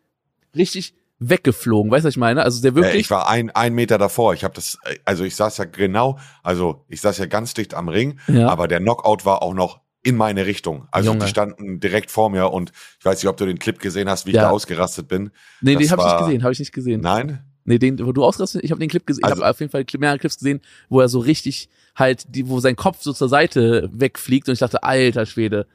[0.56, 1.91] richtig weggeflogen.
[1.91, 2.43] Weißt du, was ich meine?
[2.43, 3.01] Also der Äh, wirklich.
[3.01, 4.34] ich war ein, ein Meter davor.
[4.34, 7.73] Ich habe das, äh, also ich saß ja genau, also ich saß ja ganz dicht
[7.73, 8.49] am Ring, Ja.
[8.49, 10.87] aber der Knockout war auch noch in meine Richtung.
[10.91, 11.25] Also Junge.
[11.25, 14.25] die standen direkt vor mir und ich weiß nicht, ob du den Clip gesehen hast,
[14.25, 14.43] wie ich Ja.
[14.43, 15.31] da ausgerastet bin.
[15.61, 17.01] nee, das den habe ich nicht gesehen, habe ich nicht gesehen.
[17.01, 17.43] Nein?
[17.65, 19.71] Nee, den, wo du ausgerastet, ich habe den Clip gesehen, Also- ich habe auf jeden
[19.71, 23.27] Fall mehrere Clips gesehen, wo er so richtig halt, die, wo sein Kopf so zur
[23.29, 25.65] Seite wegfliegt und ich dachte, alter Schwede.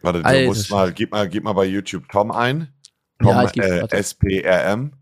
[0.00, 0.74] Warte, du Alter musst Schwede.
[0.80, 2.68] mal, gib mal, gib mal bei YouTube Tom ein.
[3.18, 3.96] Tom Ja, ich äh, warte.
[3.96, 4.92] SPRM.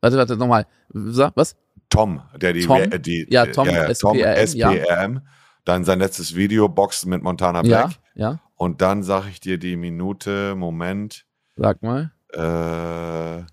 [0.00, 0.66] Warte, warte, nochmal.
[0.88, 1.56] Was?
[1.88, 2.80] Tom, der die, Tom?
[2.82, 5.22] äh, die Ja, Tom, ja, Tom SPRM, ja.
[5.66, 7.98] Dann sein letztes Video, Boxen mit Montana Black.
[8.14, 8.40] Ja, ja.
[8.54, 11.26] Und dann sage ich dir die Minute, Moment,
[11.56, 12.12] Sag mal.
[12.32, 13.44] äh,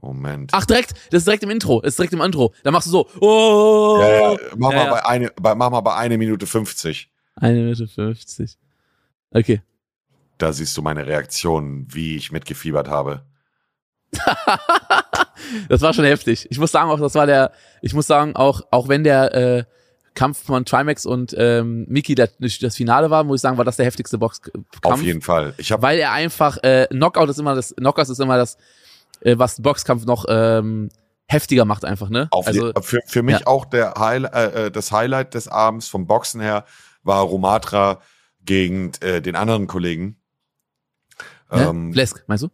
[0.00, 0.50] Moment.
[0.52, 1.80] Ach, direkt, das ist direkt im Intro.
[1.80, 2.52] Das ist direkt im Intro.
[2.62, 3.08] Da machst du so.
[3.20, 3.98] Oh!
[4.00, 4.90] ja, ja, mach, Ja, mal.
[4.90, 7.10] Bei eine, bei, mach mal bei eine Minute 50.
[7.36, 8.58] Eine Minute 50.
[9.32, 9.62] Okay.
[10.36, 13.24] Da siehst du meine Reaktion, wie ich mitgefiebert habe.
[15.70, 16.46] das war schon heftig.
[16.50, 17.52] Ich muss sagen, auch das war der,
[17.82, 19.64] ich muss sagen, auch, auch wenn der äh,
[20.18, 23.76] Kampf von Trimax und ähm, Miki das, das Finale war, muss ich sagen, war das
[23.76, 24.66] der heftigste Boxkampf.
[24.82, 25.54] Auf jeden Fall.
[25.58, 28.56] Ich habe Weil er einfach, äh, Knockout ist immer das, Knockout ist immer das,
[29.20, 30.88] äh, was Boxkampf noch ähm,
[31.28, 32.26] heftiger macht einfach, ne?
[32.32, 33.46] Auf also, je- für, für mich ja.
[33.46, 36.64] auch der Highli äh, äh, das Highlight des Abends vom Boxen her
[37.04, 38.00] war Romatra
[38.44, 40.16] gegen äh, den anderen Kollegen.
[41.50, 41.62] ne?
[41.62, 42.48] Ähm, Flesk, meinst du?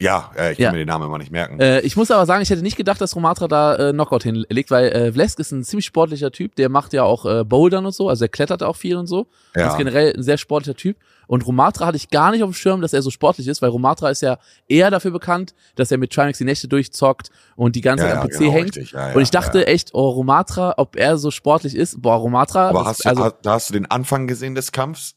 [0.00, 0.66] Ja, äh, ich Ja.
[0.68, 1.58] kann mir den Namen immer nicht merken.
[1.58, 4.70] Äh, ich muss aber sagen, ich hätte nicht gedacht, dass Romatra da äh, Knockout hinlegt,
[4.70, 7.94] weil äh, Vlesk ist ein ziemlich sportlicher Typ, der macht ja auch äh, Bouldern und
[7.94, 9.26] so, also er klettert auch viel und so.
[9.54, 9.68] ja.
[9.70, 10.96] Ist generell ein sehr sportlicher Typ.
[11.28, 13.70] Und Romatra hatte ich gar nicht auf dem Schirm, dass er so sportlich ist, weil
[13.70, 17.80] Romatra ist ja eher dafür bekannt, dass er mit Trimax die Nächte durchzockt und die
[17.80, 18.76] ganze ja, Zeit ja, am PC genau, hängt.
[18.76, 18.92] richtig.
[18.92, 19.64] Ja, ja, und ich dachte ja.
[19.64, 22.00] echt, oh, Romatra, ob er so sportlich ist.
[22.00, 25.14] Boah, Romatra, Aber das- hast du, also, hast, hast du den Anfang gesehen des Kampfs?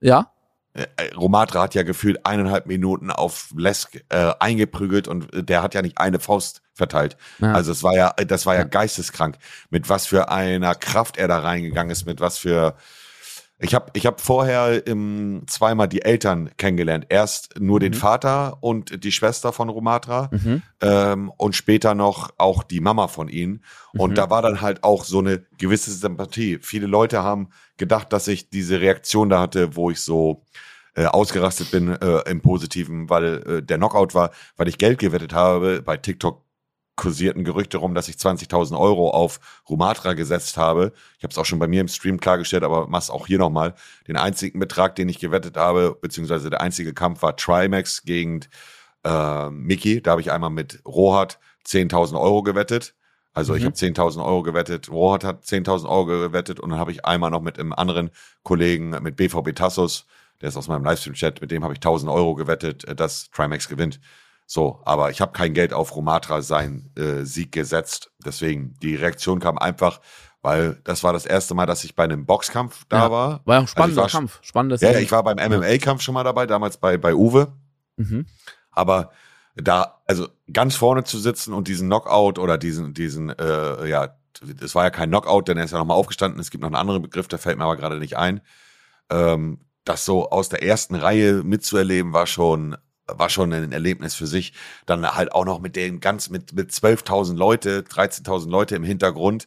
[0.00, 0.30] ja,
[1.16, 5.82] Romatra hat ja gefühlt eineinhalb Minuten auf Lesk äh, eingeprügelt und äh, der hat ja
[5.82, 7.16] nicht eine Faust verteilt.
[7.40, 7.52] ja.
[7.52, 8.66] Also es war ja, das war ja Ja.
[8.66, 9.36] geisteskrank,
[9.70, 12.76] mit was für einer Kraft er da reingegangen ist, mit was für.
[13.62, 17.04] Ich habe ich hab vorher ähm, zweimal die Eltern kennengelernt.
[17.10, 17.96] Erst nur den Mhm.
[17.96, 20.62] Vater und die Schwester von Romatra mhm.
[20.80, 23.62] ähm, und später noch auch die Mama von ihnen.
[23.92, 24.14] Und Mhm.
[24.14, 26.58] da war dann halt auch so eine gewisse Sympathie.
[26.62, 30.42] Viele Leute haben gedacht, dass ich diese Reaktion da hatte, wo ich so
[30.94, 35.32] äh, ausgerastet bin äh, im Positiven, weil äh, der Knockout war, weil ich Geld gewettet
[35.32, 35.82] habe.
[35.82, 36.44] Bei TikTok
[36.96, 40.92] kursierten Gerüchte rum, dass ich 20.000 Euro auf Rumatra gesetzt habe.
[41.16, 43.74] Ich habe es auch schon bei mir im Stream klargestellt, aber mach's auch hier nochmal.
[44.06, 48.40] Den einzigen Betrag, den ich gewettet habe, beziehungsweise der einzige Kampf war Trimax gegen
[49.04, 50.02] äh, Mickey.
[50.02, 52.94] Da habe ich einmal mit Rohat 10.000 Euro gewettet.
[53.32, 53.66] Also ich Mhm.
[53.66, 57.40] habe 10.000 Euro gewettet, Rohat hat 10.000 Euro gewettet und dann habe ich einmal noch
[57.40, 58.10] mit einem anderen
[58.42, 60.04] Kollegen, mit BVB Tassos,
[60.40, 63.68] der ist aus meinem Livestream-Chat, mit dem habe ich 1.000 Euro gewettet, äh, dass Trimax
[63.68, 64.00] gewinnt.
[64.46, 68.10] So, aber ich habe kein Geld auf Romatra seinen äh, Sieg gesetzt.
[68.24, 70.00] Deswegen, die Reaktion kam einfach,
[70.42, 73.10] weil das war das erste Mal, dass ich bei einem Boxkampf da Ja.
[73.12, 73.40] war.
[73.44, 74.38] War ja ein spannender Also war- Kampf.
[74.42, 77.52] Spannendes Ja, ja, ich war beim MMA-Kampf schon mal dabei, damals bei, bei Uwe.
[77.96, 78.26] Mhm.
[78.72, 79.12] Aber
[79.54, 84.16] da, also ganz vorne zu sitzen und diesen Knockout oder diesen, diesen, äh, ja,
[84.62, 86.40] es war ja kein Knockout, denn er ist ja nochmal aufgestanden.
[86.40, 88.40] Es gibt noch einen anderen Begriff, der fällt mir aber gerade nicht ein.
[89.10, 94.26] Ähm, das so aus der ersten Reihe mitzuerleben, war schon, war schon ein Erlebnis für
[94.26, 94.52] sich.
[94.86, 99.46] Dann halt auch noch mit den ganz, mit, mit 12.000 Leute, 13.000 Leute im Hintergrund.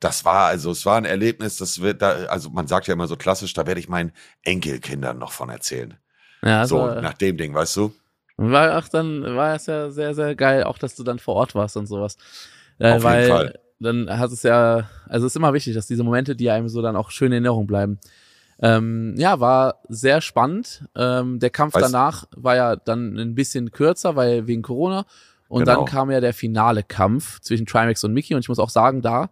[0.00, 3.06] Das war, also, es war ein Erlebnis, das wird da, also man sagt ja immer
[3.06, 4.12] so klassisch, da werde ich meinen
[4.42, 5.98] Enkelkindern noch von erzählen.
[6.42, 7.92] Ja, so, also, nach dem Ding, weißt du?
[8.38, 11.54] War auch dann, war es ja sehr, sehr geil, auch dass du dann vor Ort
[11.54, 12.16] warst und sowas.
[12.78, 13.58] Äh, Auf jeden weil Fall.
[13.78, 16.80] dann hat es ja, also es ist immer wichtig, dass diese Momente, die einem so
[16.80, 18.00] dann auch schön in Erinnerung bleiben.
[18.62, 20.84] Ähm, ja, war sehr spannend.
[20.94, 25.06] Ähm, der Kampf Weißt- danach war ja dann ein bisschen kürzer, weil wegen Corona.
[25.48, 25.76] Und Genau.
[25.78, 28.34] dann kam ja der finale Kampf zwischen Trimax und Mickey.
[28.34, 29.30] Und ich muss auch sagen, da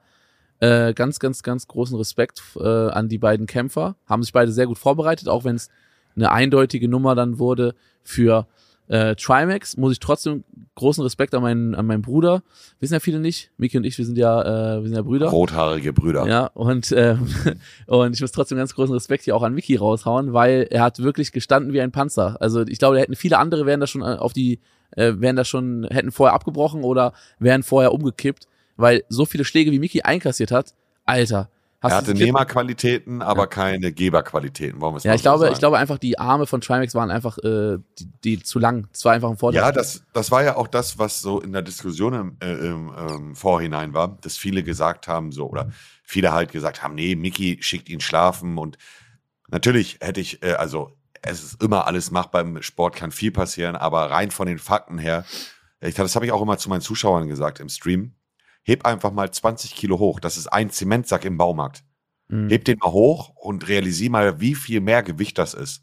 [0.60, 3.94] äh, ganz, ganz, ganz großen Respekt äh, an die beiden Kämpfer.
[4.06, 5.68] Haben sich beide sehr gut vorbereitet, auch wenn es
[6.16, 8.48] eine eindeutige Nummer dann wurde für
[8.88, 9.76] äh, Trimax.
[9.76, 12.42] Muss ich trotzdem großen Respekt an meinen, an meinen Bruder.
[12.80, 13.50] Wissen ja viele nicht.
[13.56, 14.42] Mickey und ich, wir sind ja,
[14.76, 15.28] äh, wir sind ja Brüder.
[15.28, 16.26] Rothaarige Brüder.
[16.26, 17.28] Ja, und, ähm,
[17.86, 20.98] und ich muss trotzdem ganz großen Respekt hier auch an Mickey raushauen, weil er hat
[21.00, 22.36] wirklich gestanden wie ein Panzer.
[22.40, 24.60] Also ich glaube, da hätten viele andere wären da schon äh, auf die,
[24.92, 28.46] äh, wären da schon, hätten vorher abgebrochen oder wären vorher umgekippt,
[28.76, 30.74] weil so viele Schläge wie Mickey einkassiert hat,
[31.04, 31.50] Alter.
[31.80, 33.46] Hast er hatte Nehmerqualitäten, aber Ja.
[33.46, 35.52] keine Geberqualitäten, wollen wir es Ja, ich so glaube, sagen.
[35.52, 38.88] ich glaube einfach, die Arme von Trimax waren einfach äh, die, die zu lang.
[38.92, 39.62] Das war einfach ein Vorteil.
[39.62, 42.92] Ja, das, das war ja auch das, was so in der Diskussion im, äh, im
[42.98, 45.70] ähm, Vorhinein war, dass viele gesagt haben, so, oder
[46.02, 48.76] viele halt gesagt haben, nee, Mickey schickt ihn schlafen und
[49.48, 50.90] natürlich hätte ich, äh, also
[51.22, 54.98] es ist immer alles machbar im Sport, kann viel passieren, aber rein von den Fakten
[54.98, 55.24] her,
[55.80, 58.14] ich, das habe ich auch immer zu meinen Zuschauern gesagt im Stream,
[58.68, 61.84] heb einfach mal 20 Kilo hoch, das ist ein Zementsack im Baumarkt.
[62.28, 62.50] Mhm.
[62.50, 65.82] Heb den mal hoch und realisier mal, wie viel mehr Gewicht das ist.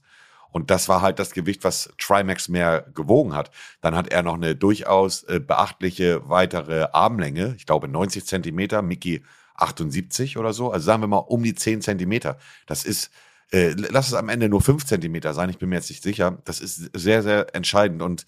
[0.52, 3.52] Und das war halt das Gewicht, was Trimax mehr gewogen hat.
[3.82, 7.56] Dann hat er noch eine durchaus äh, beachtliche weitere Armlänge.
[7.58, 9.22] Ich glaube 90 Zentimeter, Mickey
[9.56, 10.72] 78 oder so.
[10.72, 12.38] Also sagen wir mal um die 10 Zentimeter.
[12.68, 13.12] Das ist,
[13.52, 15.50] äh, lass es am Ende nur 5 Zentimeter sein.
[15.50, 16.38] Ich bin mir jetzt nicht sicher.
[16.46, 18.02] Das ist sehr, sehr entscheidend.
[18.02, 18.26] Und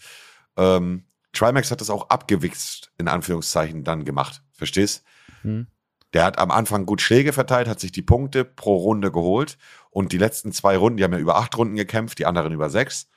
[0.57, 4.41] ähm, Trimax hat das auch abgewichst, in Anführungszeichen, dann gemacht.
[4.57, 5.03] Verstehst?
[5.43, 5.67] Hm.
[6.13, 9.57] Der hat am Anfang gut Schläge verteilt, hat sich die Punkte pro Runde geholt
[9.89, 12.69] und die letzten zwei Runden, die haben ja über acht Runden gekämpft, die anderen über
[12.69, 13.09] sechs.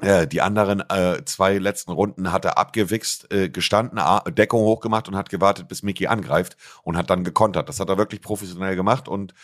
[0.00, 4.00] Äh, die anderen äh, zwei letzten Runden hat er abgewichst, äh, gestanden,
[4.34, 7.68] Deckung hochgemacht und hat gewartet, bis Mickey angreift und hat dann gekontert.
[7.68, 9.34] Das hat er wirklich professionell gemacht und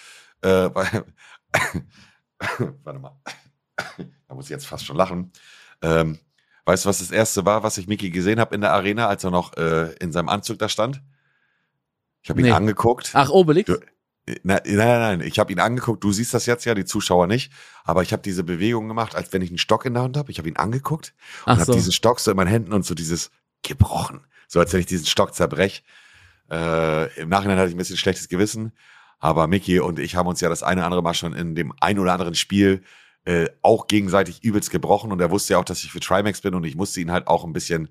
[0.43, 0.71] äh,
[2.85, 3.21] warte mal,
[4.29, 5.33] da muss ich jetzt fast schon lachen.
[5.83, 6.21] Ähm,
[6.66, 9.24] weißt du, was das erste war, was ich Mickey gesehen habe in der Arena, als
[9.24, 11.03] er noch äh, in seinem Anzug da stand?
[12.22, 12.53] Ich habe ihn Nee.
[12.53, 13.11] angeguckt.
[13.14, 13.66] Ach, Obelix?
[13.66, 13.79] Du-
[14.42, 15.20] Na, nein, nein, nein.
[15.20, 16.03] Ich habe ihn angeguckt.
[16.03, 17.53] Du siehst das jetzt ja, die Zuschauer nicht.
[17.85, 20.31] Aber ich habe diese Bewegung gemacht, als wenn ich einen Stock in der Hand habe.
[20.31, 21.12] Ich habe ihn angeguckt
[21.44, 21.72] und habe so.
[21.74, 23.31] diesen Stock so in meinen Händen und so dieses
[23.62, 24.27] gebrochen.
[24.48, 25.85] So als wenn ich diesen Stock zerbrech.
[26.50, 28.72] Äh, Im Nachhinein hatte ich ein bisschen schlechtes Gewissen.
[29.18, 31.74] Aber Mickey und ich haben uns ja das eine oder andere Mal schon in dem
[31.81, 32.83] ein oder anderen Spiel
[33.25, 35.13] äh, auch gegenseitig übelst gebrochen.
[35.13, 37.27] Und er wusste ja auch, dass ich für Trimax bin und ich musste ihn halt
[37.27, 37.89] auch ein bisschen,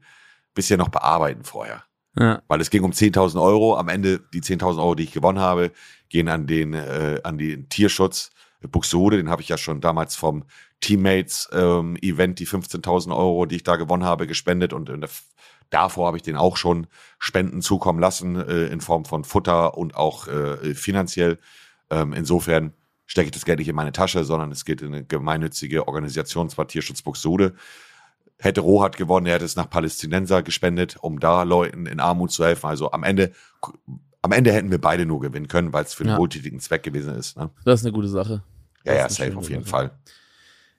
[0.54, 1.84] bisschen noch bearbeiten vorher
[2.18, 2.42] Ja.
[2.48, 3.78] weil es ging um 10.000 Euro.
[3.78, 5.72] Am Ende die 10.000 Euro, die ich gewonnen habe,
[6.10, 9.18] gehen an den äh, an den Tierschutz Buxtehude.
[9.18, 10.44] Den habe ich ja schon damals vom
[10.82, 15.10] Teammates ähm, Event die 15.000 Euro, die ich da gewonnen habe, gespendet und der,
[15.70, 16.88] davor habe ich den auch schon
[17.20, 21.40] Spenden zukommen lassen äh, in Form von Futter und auch äh, finanziell.
[21.90, 22.74] Ähm, insofern
[23.06, 26.50] stecke ich das Geld nicht in meine Tasche, sondern es geht in eine gemeinnützige Organisation,
[26.50, 27.54] zwar Tierschutz Buxtehude.
[28.40, 32.44] Hätte Rohat gewonnen, er hätte es nach Palästinenser gespendet, um da Leuten in Armut zu
[32.44, 32.68] helfen.
[32.68, 33.32] Also am Ende,
[34.22, 36.18] am Ende hätten wir beide nur gewinnen können, weil es für einen Ja.
[36.18, 37.38] wohltätigen Zweck gewesen ist.
[37.38, 37.50] Ne?
[37.64, 38.44] Das ist eine gute Sache.
[38.86, 39.70] Ja, ja, safe auf jeden Sache.
[39.72, 39.92] Fall.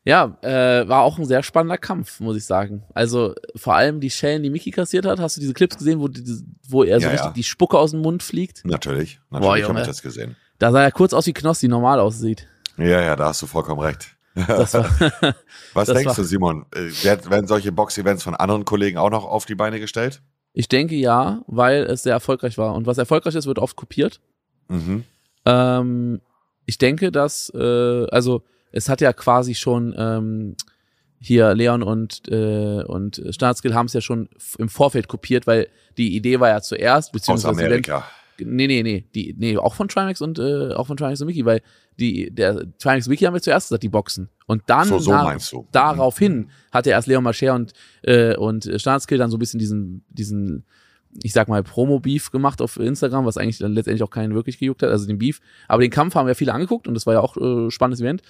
[0.06, 2.82] Ja, äh, war auch ein sehr spannender Kampf, muss ich sagen.
[2.92, 5.18] Also vor allem die Schellen, die Mickey kassiert hat.
[5.18, 6.22] Hast du diese Clips gesehen, wo, die,
[6.68, 7.32] wo er so Ja, richtig ja.
[7.32, 8.62] die Spucke aus dem Mund fliegt?
[8.66, 10.37] Natürlich, natürlich habe ich das gesehen.
[10.64, 12.48] Da sah er kurz aus wie Knossi normal aussieht.
[12.79, 14.16] Ja, ja, da hast du vollkommen recht.
[14.35, 14.61] War,
[15.74, 16.64] Was denkst war- du, Simon?
[16.74, 20.22] Äh, werd- Werden solche Box-Events von anderen Kollegen auch noch auf die Beine gestellt?
[20.55, 22.74] ich denke ja, weil es sehr erfolgreich war.
[22.74, 24.20] Und was erfolgreich ist, wird oft kopiert.
[24.68, 25.05] Mhm.
[25.44, 26.22] Ähm,
[26.64, 30.57] ich denke, dass, äh, also es hat ja quasi schon ähm,
[31.20, 36.16] hier Leon und äh, und Staatsskill haben es ja schon im Vorfeld kopiert, weil die
[36.16, 38.05] Idee war ja zuerst, Aus beziehungsweise wenn, Amerika.
[38.38, 41.44] Nee, nee, nee, die, nee, auch von Trimax und äh, auch von Trimax und Mickey,
[41.44, 41.62] weil
[41.99, 44.29] die der Trimax und Mickey haben wir zuerst gesagt, die Boxen.
[44.47, 45.38] Und dann So, so nach-
[45.73, 50.64] daraufhin hatte erst Leon Mascher und äh, und Staatskill dann so ein bisschen diesen diesen
[51.23, 54.83] ich sag mal Promo-Beef gemacht auf Instagram, was eigentlich dann letztendlich auch keinen wirklich gejuckt
[54.83, 55.40] hat, also den Beef.
[55.68, 58.23] Aber den Kampf haben ja viele angeguckt und das war ja auch äh, spannendes Event.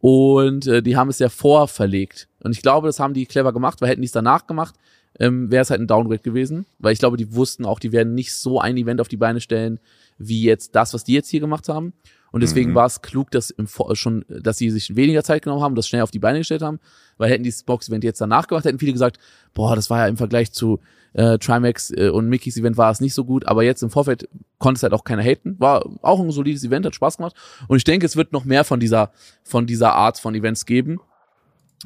[0.00, 2.28] Und äh, die haben es ja vorverlegt.
[2.40, 4.74] Und ich glaube, das haben die clever gemacht, weil hätten die es danach gemacht,
[5.18, 6.66] ähm, wäre es halt ein Downgrade gewesen.
[6.78, 9.40] Weil ich glaube, die wussten auch, die werden nicht so ein Event auf die Beine
[9.40, 9.80] stellen,
[10.18, 11.92] wie jetzt das, was die jetzt hier gemacht haben.
[12.32, 12.74] Und deswegen Mhm.
[12.74, 15.88] war es klug, dass im Vor schon, dass sie sich weniger Zeit genommen haben, das
[15.88, 16.80] schnell auf die Beine gestellt haben,
[17.16, 19.18] weil hätten die das Box-Event jetzt danach gemacht, hätten viele gesagt,
[19.54, 20.80] boah, das war ja im Vergleich zu
[21.14, 24.28] äh, Trimax äh, und Mickeys Event war es nicht so gut, aber jetzt im Vorfeld
[24.58, 25.58] konnte es halt auch keiner haten.
[25.58, 27.34] War auch ein solides Event, hat Spaß gemacht.
[27.68, 31.00] Und ich denke, es wird noch mehr von dieser, von dieser Art von Events geben.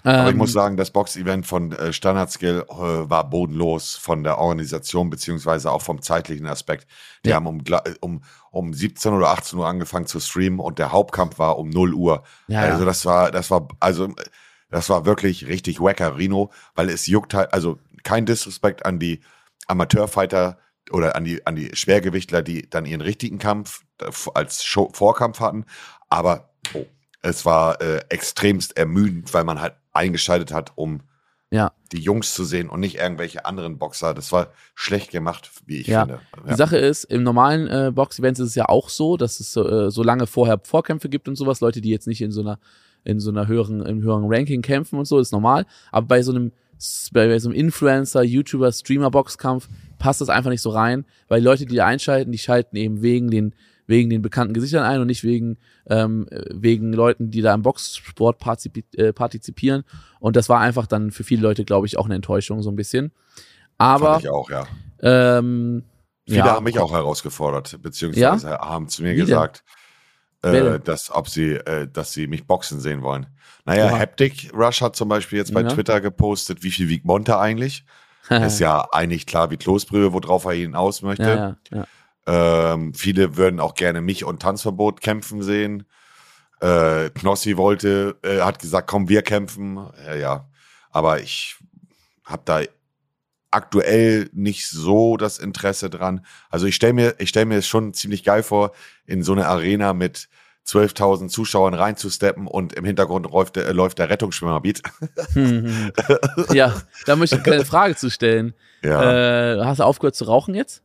[0.03, 4.23] Aber ich Ähm, muss sagen, das Box-Event von äh, Standard Skill äh, war bodenlos von
[4.25, 6.87] der Organisation beziehungsweise auch vom zeitlichen Aspekt.
[7.25, 7.37] Die Ja.
[7.37, 11.39] haben um, äh, um, um 17 oder 18 Uhr angefangen zu streamen und der Hauptkampf
[11.39, 12.23] war um 0 Uhr.
[12.49, 14.15] Ja, also das war, das war, also äh,
[14.71, 19.21] das war wirklich richtig wacker Rino, weil es juckt halt, also kein Disrespekt an die
[19.67, 20.59] Amateurfighter
[20.93, 25.41] oder an die, an die Schwergewichtler, die dann ihren richtigen Kampf äh, als Show Vorkampf
[25.41, 25.65] hatten.
[26.09, 26.87] Aber oh,
[27.23, 31.01] es war äh, extremst ermüdend, weil man halt eingeschaltet hat, um
[31.51, 31.73] Ja.
[31.93, 34.15] die Jungs zu sehen und nicht irgendwelche anderen Boxer.
[34.15, 36.03] Das war schlecht gemacht, wie ich Ja.
[36.07, 36.21] finde.
[36.49, 39.69] Die Sache ist, im normalen äh, Box-Events ist es ja auch so, dass es so,
[39.69, 42.59] äh, so lange vorher Vorkämpfe gibt und sowas, Leute, die jetzt nicht in so einer,
[43.03, 45.67] in so einer höheren, im höheren Ranking kämpfen und so, ist normal.
[45.91, 46.53] Aber bei so einem,
[47.13, 51.77] bei so einem Influencer, YouTuber, Streamer-Boxkampf passt das einfach nicht so rein, weil Leute, die
[51.77, 53.55] da einschalten, die schalten eben wegen den,
[53.91, 57.63] wegen den bekannten Gesichtern ein und nicht wegen, ähm, äh, wegen Leuten, die da im
[57.63, 58.41] Boxsport
[58.97, 59.85] äh, partizipieren.
[60.21, 62.77] Und das war einfach dann für viele Leute, glaube ich, auch eine Enttäuschung, so ein
[62.77, 63.13] bisschen.
[63.77, 64.67] Aber, Fand ich auch, ja.
[65.03, 65.85] ähm,
[66.27, 69.65] Viele ja, haben mich auch herausgefordert, beziehungsweise haben zu mir Wie gesagt,
[70.43, 73.27] äh, dass, ob sie, äh, dass sie mich boxen sehen wollen.
[73.65, 73.99] Naja, Oha.
[73.99, 75.69] Haptic Rush hat zum Beispiel jetzt bei Ja.
[75.69, 77.85] Twitter gepostet, wie viel wiegt Monte eigentlich?
[78.31, 81.25] Ist ja eigentlich klar wie Kloßbrühe, worauf er hinaus möchte.
[81.25, 81.87] ja, ja, ja.
[82.31, 85.85] Ähm, viele würden auch gerne mich und Tanzverbot kämpfen sehen.
[86.61, 89.79] Äh, Knossi wollte, äh, hat gesagt, komm, wir kämpfen.
[90.07, 90.49] Ja, ja.
[90.91, 91.57] Aber ich
[92.25, 92.61] habe da
[93.51, 96.25] aktuell nicht so das Interesse dran.
[96.51, 98.73] Also ich stelle mir, ich stell mir es schon ziemlich geil vor,
[99.07, 100.29] in so eine Arena mit
[100.69, 104.83] 12.000 Zuschauern reinzusteppen und im Hintergrund läuft, äh, läuft der Rettungsschwimmerbeat.
[105.33, 105.91] Hm,
[106.53, 108.55] ja, da möchte ich eine Frage zu stellen.
[108.83, 109.57] Ja.
[109.57, 110.83] Äh, hast du aufgehört zu rauchen jetzt?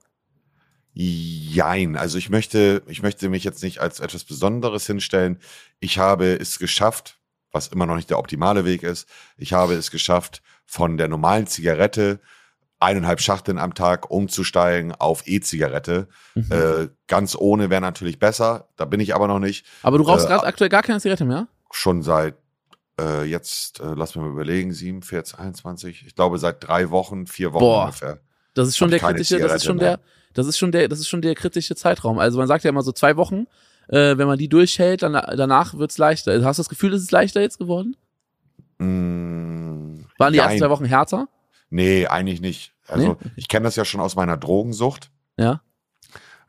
[0.97, 1.97] Jein.
[1.97, 5.39] Also ich möchte, ich möchte mich jetzt nicht als etwas Besonderes hinstellen.
[5.81, 7.19] Ich habe es geschafft,
[7.51, 9.07] was immer noch nicht der optimale Weg ist.
[9.35, 12.21] Ich habe es geschafft, von der normalen Zigarette
[12.79, 16.07] eineinhalb Schachteln am Tag umzusteigen auf E-Zigarette.
[16.33, 16.51] Mhm.
[16.51, 18.69] Äh, ganz ohne wäre natürlich besser.
[18.77, 19.65] Da bin ich aber noch nicht.
[19.83, 21.49] Aber du rauchst Äh, gerade aktuell gar keine Zigarette mehr?
[21.71, 22.35] Schon seit
[23.01, 26.05] äh, jetzt, äh, lass mich mal überlegen, 7, 14, 21.
[26.07, 27.85] Ich glaube seit drei Wochen, vier Wochen Boah.
[27.85, 28.19] ungefähr.
[28.53, 29.97] Das ist schon der kritische, das ist schon mehr.
[29.97, 30.05] der,
[30.35, 32.19] das ist schon der, das ist schon der kritische Zeitraum.
[32.19, 33.47] Also man sagt ja immer so zwei Wochen,
[33.87, 36.31] äh, wenn man die durchhält, dann danach wird's leichter.
[36.45, 37.95] Hast du das Gefühl, es ist leichter jetzt geworden?
[38.77, 40.59] Mm, Waren die ersten jein.
[40.59, 41.27] zwei Wochen härter?
[41.69, 42.73] Nee, eigentlich nicht.
[42.87, 43.29] Also Nee?
[43.35, 45.61] ich kenne das ja schon aus meiner Drogensucht, Ja.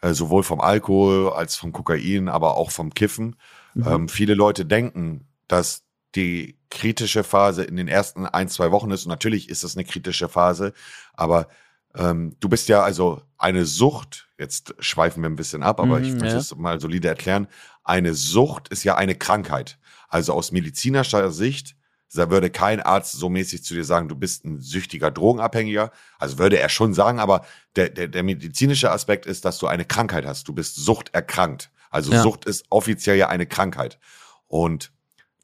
[0.03, 3.37] äh, sowohl vom Alkohol als vom Kokain, aber auch vom Kiffen.
[3.75, 3.87] Mhm.
[3.87, 9.05] Ähm, viele Leute denken, dass die kritische Phase in den ersten ein, zwei Wochen ist.
[9.07, 10.73] Und natürlich ist das eine kritische Phase,
[11.15, 11.49] aber
[11.97, 16.09] ähm, du bist ja also eine Sucht, jetzt schweifen wir ein bisschen ab, aber ich
[16.13, 16.41] Mhm, möchte ja.
[16.41, 17.49] es mal solide erklären.
[17.85, 19.79] Eine Sucht ist ja eine Krankheit.
[20.09, 21.77] Also aus medizinischer Sicht,
[22.15, 25.91] da würde kein Arzt so mäßig zu dir sagen, du bist ein süchtiger Drogenabhängiger.
[26.19, 29.85] Also würde er schon sagen, aber der, der, der medizinische Aspekt ist, dass du eine
[29.85, 30.49] Krankheit hast.
[30.49, 31.71] Du bist suchterkrankt.
[31.91, 32.23] Also Ja.
[32.23, 33.99] Sucht ist offiziell ja eine Krankheit.
[34.47, 34.93] Und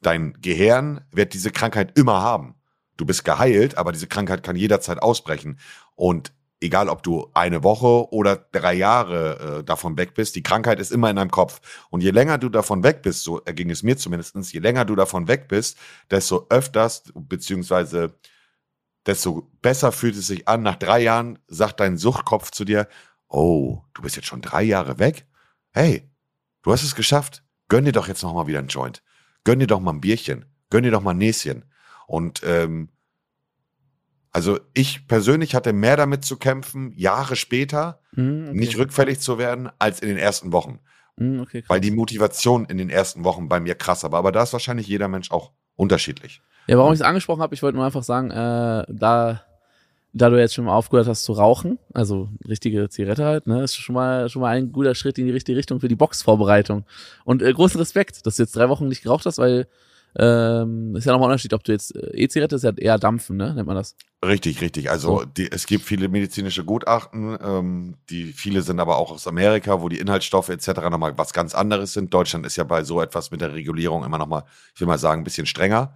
[0.01, 2.55] dein Gehirn wird diese Krankheit immer haben.
[2.97, 5.59] Du bist geheilt, aber diese Krankheit kann jederzeit ausbrechen.
[5.95, 6.31] Und
[6.63, 10.91] egal, ob du eine Woche oder drei Jahre äh, davon weg bist, die Krankheit ist
[10.91, 11.59] immer in deinem Kopf.
[11.89, 14.95] Und je länger du davon weg bist, so erging es mir zumindestens, je länger du
[14.95, 15.77] davon weg bist,
[16.09, 18.17] desto öfters, beziehungsweise
[19.05, 20.63] desto besser fühlt es sich an.
[20.63, 22.87] Nach drei Jahren sagt dein Suchtkopf zu dir,
[23.27, 25.27] oh, du bist jetzt schon drei Jahre weg?
[25.71, 26.09] Hey,
[26.61, 27.43] du hast es geschafft.
[27.67, 29.03] Gönn dir doch jetzt noch mal wieder einen Joint.
[29.43, 30.45] Gönn dir doch mal ein Bierchen.
[30.69, 31.65] Gönn dir doch mal ein Näschen.
[32.07, 32.89] Und ähm,
[34.33, 38.57] also ich persönlich hatte mehr damit zu kämpfen, Jahre später Mhm, okay.
[38.57, 40.79] nicht rückfällig zu werden, als in den ersten Wochen.
[41.17, 41.63] Mhm, okay.
[41.67, 44.19] Weil die Motivation in den ersten Wochen bei mir krasser war.
[44.19, 46.41] Aber da ist wahrscheinlich jeder Mensch auch unterschiedlich.
[46.67, 49.41] Ja, warum ich es angesprochen habe, ich wollte nur einfach sagen, äh, da,
[50.13, 53.75] da du jetzt schon mal aufgehört hast zu rauchen, also richtige Zigarette halt, ne, ist
[53.75, 56.85] schon mal schon mal ein guter Schritt in die richtige Richtung für die Boxvorbereitung.
[57.25, 59.67] Und äh, großen Respekt, dass du jetzt drei Wochen nicht geraucht hast, weil
[60.17, 63.37] ähm, ist ja nochmal ein Unterschied, ob du jetzt äh, E-Zigarette ist ja eher dampfen,
[63.37, 63.95] ne, nennt man das.
[64.23, 64.89] Richtig, richtig.
[64.91, 65.25] Also So.
[65.25, 69.89] die, es gibt viele medizinische Gutachten, ähm, die viele sind aber auch aus Amerika, wo
[69.89, 70.67] die Inhaltsstoffe etc.
[70.91, 72.13] nochmal was ganz anderes sind.
[72.13, 74.43] Deutschland ist ja bei so etwas mit der Regulierung immer nochmal,
[74.75, 75.95] ich will mal sagen, ein bisschen strenger.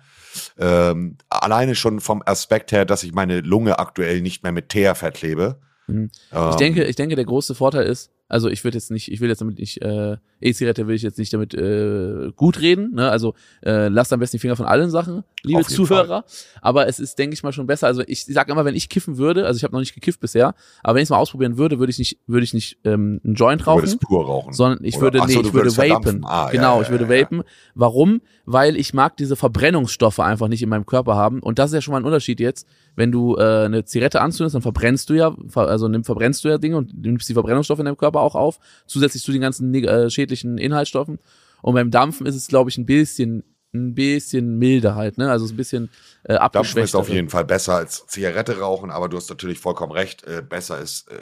[0.57, 4.95] Ähm, alleine schon vom Aspekt her, dass ich meine Lunge aktuell nicht mehr mit Teer
[4.95, 5.59] verklebe.
[5.87, 6.11] Mhm.
[6.33, 9.21] Ähm, Ich denke, ich denke, der große Vorteil ist, also ich würde jetzt nicht, ich
[9.21, 13.09] will jetzt damit nicht, äh, E-Zigarette will ich jetzt nicht damit äh, gut reden, ne?
[13.09, 16.25] Also äh, lasst am besten die Finger von allen Sachen, liebe Zuhörer.
[16.61, 17.87] Aber es ist, denke ich mal, schon besser.
[17.87, 20.55] Also ich sage immer, wenn ich kiffen würde, also ich habe noch nicht gekifft bisher,
[20.83, 23.35] aber wenn ich es mal ausprobieren würde, würde ich nicht, würde ich nicht ähm, einen
[23.35, 24.07] Joint du würdest rauchen.
[24.07, 24.53] pur rauchen.
[24.53, 26.25] Sondern ich Oder- würde, nee, so, ich würde vapen.
[26.25, 27.21] Ah, genau, ja, ich würde ja.
[27.21, 27.43] vapen.
[27.75, 28.21] Warum?
[28.45, 31.39] Weil ich mag diese Verbrennungsstoffe einfach nicht in meinem Körper haben.
[31.41, 32.67] Und das ist ja schon mal ein Unterschied jetzt.
[32.97, 36.57] Wenn du äh, eine Zigarette anzündest, dann verbrennst du ja, also nimm, verbrennst du ja
[36.57, 40.09] Dinge und nimmst die Verbrennungsstoffe in deinem Körper auch auf, zusätzlich zu den ganzen äh,
[40.09, 41.19] schädlichen Inhaltsstoffen.
[41.61, 45.29] Und beim Dampfen ist es, glaube ich, ein bisschen, ein bisschen milder halt, ne?
[45.29, 45.91] Also so ein bisschen
[46.23, 46.85] äh, Dampfen abgeschwächt.
[46.85, 50.23] ist auf jeden Fall besser als Zigarette rauchen, aber du hast natürlich vollkommen recht.
[50.23, 51.15] Äh, besser ist, äh,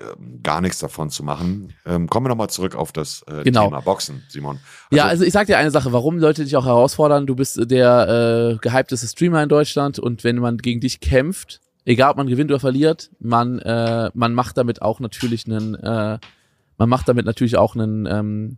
[0.43, 1.73] gar nichts davon zu machen.
[1.85, 3.65] Ähm, kommen wir nochmal zurück auf das äh, Genau.
[3.65, 4.59] Thema Boxen, Simon.
[4.91, 8.53] Ja, also ich sag dir eine Sache, warum Leute dich auch herausfordern, du bist der
[8.53, 12.51] äh, gehypteste Streamer in Deutschland und wenn man gegen dich kämpft, egal ob man gewinnt
[12.51, 16.19] oder verliert, man, äh, man macht damit auch natürlich einen, äh,
[16.77, 18.57] man macht damit natürlich auch einen, ähm,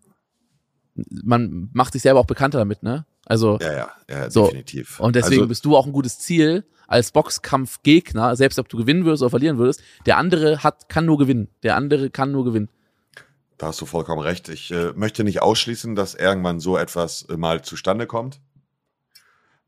[0.95, 3.05] man macht sich selber auch bekannter damit, ne?
[3.25, 4.45] Also, Ja, ja, ja So.
[4.45, 4.99] definitiv.
[4.99, 9.03] und deswegen also, bist du auch ein gutes Ziel als Boxkampfgegner, selbst ob du gewinnen
[9.05, 11.49] würdest oder verlieren würdest, der andere hat, kann nur gewinnen.
[11.61, 12.69] Der andere kann nur gewinnen.
[13.57, 14.49] Da hast du vollkommen recht.
[14.49, 18.39] Ich äh, möchte nicht ausschließen, dass irgendwann so etwas äh, mal zustande kommt.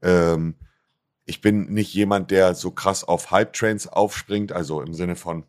[0.02, 0.56] Ähm,
[1.30, 5.46] ich bin nicht jemand, der so krass auf Hype-Trains aufspringt, also im Sinne von,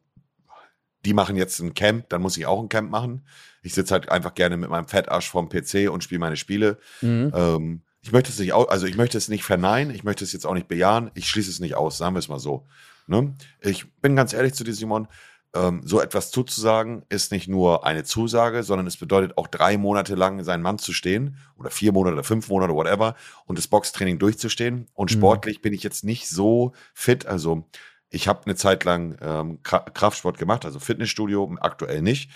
[1.07, 3.27] die machen jetzt ein Camp, dann muss ich auch ein Camp machen.
[3.63, 6.79] Ich sitze halt einfach gerne mit meinem Fettarsch vorm PC und spiele meine Spiele.
[7.01, 7.33] Mhm.
[7.35, 10.47] Ähm, ich möchte es nicht, also ich möchte es nicht verneinen, ich möchte es jetzt
[10.47, 12.67] auch nicht bejahen, ich schließe es nicht aus, sagen wir es mal so.
[13.07, 13.35] Ne?
[13.61, 15.09] Ich bin ganz ehrlich zu dir, Simon,
[15.55, 20.15] ähm, so etwas zuzusagen ist nicht nur eine Zusage, sondern es bedeutet auch drei Monate
[20.15, 24.19] lang seinen Mann zu stehen oder vier Monate oder fünf Monate, whatever, und das Boxtraining
[24.19, 24.87] durchzustehen.
[24.95, 25.17] Und Mhm.
[25.17, 27.69] sportlich bin ich jetzt nicht so fit, also
[28.11, 32.31] ich habe eine Zeit lang ähm, Kra- Kraftsport gemacht, also Fitnessstudio, aktuell nicht.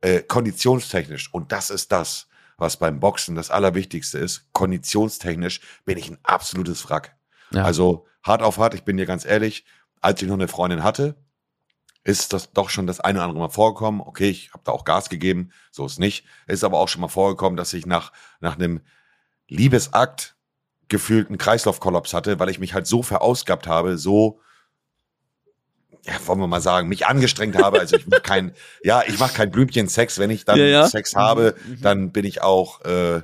[0.00, 1.32] Äh, konditionstechnisch.
[1.32, 4.48] Und das ist das, was beim Boxen das Allerwichtigste ist.
[4.52, 7.16] Konditionstechnisch bin ich ein absolutes Wrack.
[7.52, 7.64] Ja.
[7.64, 9.64] Also hart auf hart, ich bin dir ganz ehrlich,
[10.00, 11.16] als ich noch eine Freundin hatte,
[12.02, 14.00] ist das doch schon das eine oder andere Mal vorgekommen.
[14.00, 16.24] Okay, ich habe da auch Gas gegeben, so ist nicht.
[16.46, 18.80] Ist aber auch schon mal vorgekommen, dass ich nach, nach einem
[19.48, 20.36] Liebesakt
[20.88, 24.40] gefühlt einen Kreislaufkollaps hatte, weil ich mich halt so verausgabt habe, so
[26.04, 27.80] ja, wollen wir mal sagen, mich angestrengt habe.
[27.80, 30.18] Also ich mache kein, ja, ich mache kein Blümchen-Sex.
[30.18, 30.88] Wenn ich dann ja, ja.
[30.88, 31.80] Sex habe, mhm.
[31.80, 33.22] dann bin ich auch, äh,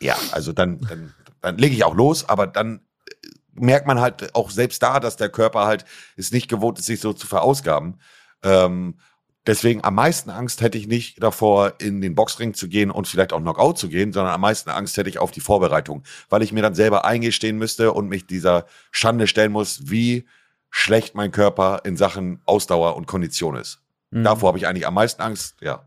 [0.00, 4.34] ja, also dann, dann, dann lege ich auch los, aber dann äh, merkt man halt
[4.34, 5.84] auch selbst da, dass der Körper halt
[6.16, 8.00] es nicht gewohnt ist, sich so zu verausgaben.
[8.42, 8.98] Ähm,
[9.46, 13.32] deswegen am meisten Angst hätte ich nicht davor, in den Boxring zu gehen und vielleicht
[13.32, 16.52] auch Knockout zu gehen, sondern am meisten Angst hätte ich auf die Vorbereitung, weil ich
[16.52, 20.26] mir dann selber eingestehen müsste und mich dieser Schande stellen muss, wie
[20.70, 23.80] schlecht mein Körper in Sachen Ausdauer und Kondition ist.
[24.10, 24.24] Mhm.
[24.24, 25.86] Davor habe ich eigentlich am meisten Angst, ja.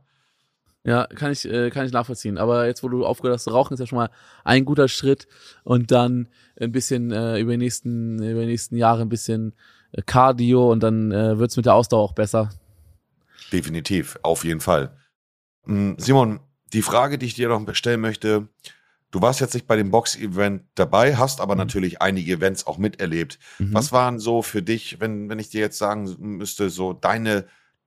[0.87, 2.37] Ja, kann ich, äh, kann ich nachvollziehen.
[2.37, 4.09] Aber jetzt, wo du aufgehört hast zu rauchen, ist ja schon mal
[4.45, 5.27] ein guter Schritt.
[5.65, 9.53] Und dann ein bisschen äh, über, die nächsten, über die nächsten Jahre ein bisschen
[9.91, 12.51] äh, Cardio und dann äh, wird es mit der Ausdauer auch besser.
[13.51, 14.95] Definitiv, auf jeden Fall.
[15.65, 16.39] Hm, Simon,
[16.71, 18.47] die Frage, die ich dir noch stellen möchte,
[19.09, 21.59] Du warst jetzt nicht bei dem Box-Event dabei, hast aber mhm.
[21.59, 23.39] natürlich einige Events auch miterlebt.
[23.57, 23.73] Mhm.
[23.73, 27.45] Was waren so für dich, wenn, wenn ich dir jetzt sagen müsste, so deine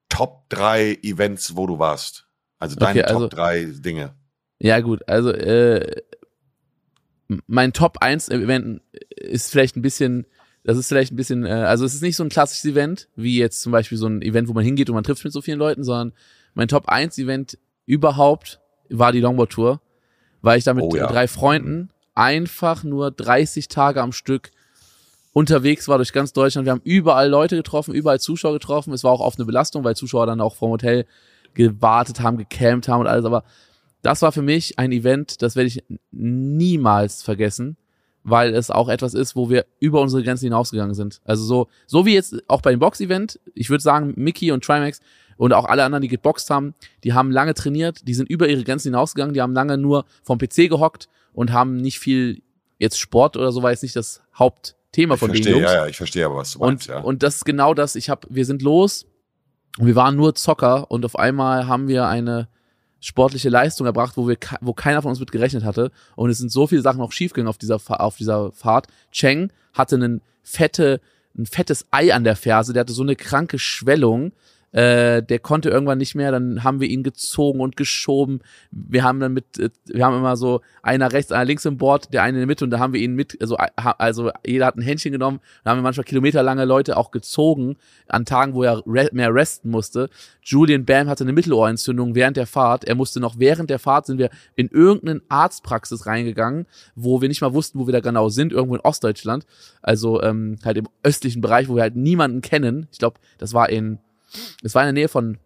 [0.08, 2.29] Top 3 Events, wo du warst?
[2.60, 4.14] Also deine okay, also, Top 3 Dinge.
[4.60, 6.02] Ja, gut, also äh,
[7.46, 8.82] mein Top 1 Event
[9.16, 10.26] ist vielleicht ein bisschen,
[10.62, 13.38] das ist vielleicht ein bisschen, äh, also es ist nicht so ein klassisches Event, wie
[13.38, 15.58] jetzt zum Beispiel so ein Event, wo man hingeht und man trifft mit so vielen
[15.58, 16.12] Leuten, sondern
[16.54, 19.80] mein Top 1 Event überhaupt war die Longboard Tour
[20.42, 21.06] weil ich da mit oh, ja.
[21.06, 24.50] drei Freunden einfach nur 30 Tage am Stück
[25.32, 26.66] unterwegs war durch ganz Deutschland.
[26.66, 28.92] Wir haben überall Leute getroffen, überall Zuschauer getroffen.
[28.92, 31.06] Es war auch auf eine Belastung, weil Zuschauer dann auch vom Hotel
[31.54, 33.24] gewartet haben, gecampt haben und alles.
[33.24, 33.44] Aber
[34.02, 37.76] das war für mich ein Event, das werde ich niemals vergessen,
[38.22, 41.20] weil es auch etwas ist, wo wir über unsere Grenzen hinausgegangen sind.
[41.24, 43.40] Also so, so wie jetzt auch bei dem Box-Event.
[43.54, 45.00] Ich würde sagen, Mickey und Trimax
[45.36, 48.62] und auch alle anderen, die geboxt haben, die haben lange trainiert, die sind über ihre
[48.62, 52.42] Grenzen hinausgegangen, die haben lange nur vom PC gehockt und haben nicht viel,
[52.78, 55.72] jetzt Sport oder so war jetzt nicht das Hauptthema ich von verstehe, den Jungs.
[55.72, 57.00] Ja, ja, ich verstehe aber, was du meinst, und, ja.
[57.00, 59.06] Und das ist genau das, ich habe, wir sind los
[59.78, 62.48] und wir waren nur Zocker und auf einmal haben wir eine
[63.00, 65.90] sportliche Leistung erbracht, wo wir, wo keiner von uns mit gerechnet hatte.
[66.16, 68.88] Und es sind so viele Sachen auch schiefgegangen auf dieser, auf dieser Fahrt.
[69.10, 71.00] Cheng hatte einen fette,
[71.36, 74.32] ein fettes Ei an der Ferse, der hatte so eine kranke Schwellung,
[74.72, 78.40] äh, der konnte irgendwann nicht mehr, dann haben wir ihn gezogen und geschoben.
[78.70, 82.12] Wir haben dann mit, äh, wir haben immer so einer rechts, einer links im Board,
[82.12, 84.76] der eine in der Mitte und da haben wir ihn mit, also, also jeder hat
[84.76, 88.82] ein Händchen genommen, da haben wir manchmal kilometerlange Leute auch gezogen an Tagen, wo er
[88.86, 90.08] mehr resten musste.
[90.42, 92.84] Julian Bam hatte eine Mittelohrentzündung während der Fahrt.
[92.84, 97.40] Er musste noch während der Fahrt sind wir in irgendeine Arztpraxis reingegangen, wo wir nicht
[97.40, 99.46] mal wussten, wo wir da genau sind, irgendwo in Ostdeutschland.
[99.82, 102.86] Also ähm, halt im östlichen Bereich, wo wir halt niemanden kennen.
[102.92, 103.98] Ich glaube, das war in
[104.62, 105.38] es war in der Nähe von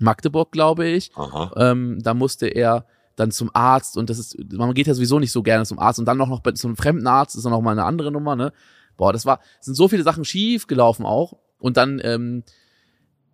[0.00, 1.10] Magdeburg, glaube ich.
[1.56, 2.86] Ähm, da musste er
[3.16, 5.98] dann zum Arzt und das ist, man geht ja sowieso nicht so gerne zum Arzt
[5.98, 8.36] und dann noch, noch bei einem fremden Arzt ist dann noch mal eine andere Nummer,
[8.36, 8.52] ne?
[8.96, 12.44] Boah, das war, sind so viele Sachen schief gelaufen auch und dann, ähm,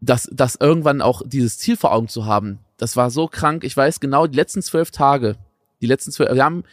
[0.00, 3.64] das, das irgendwann auch dieses Ziel vor Augen zu haben, das war so krank.
[3.64, 5.36] Ich weiß genau, die letzten zwölf Tage,
[5.80, 6.64] die letzten zwölf, wir haben,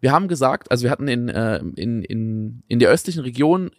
[0.00, 3.70] wir haben gesagt, also wir hatten in, äh, in, in, in der östlichen Region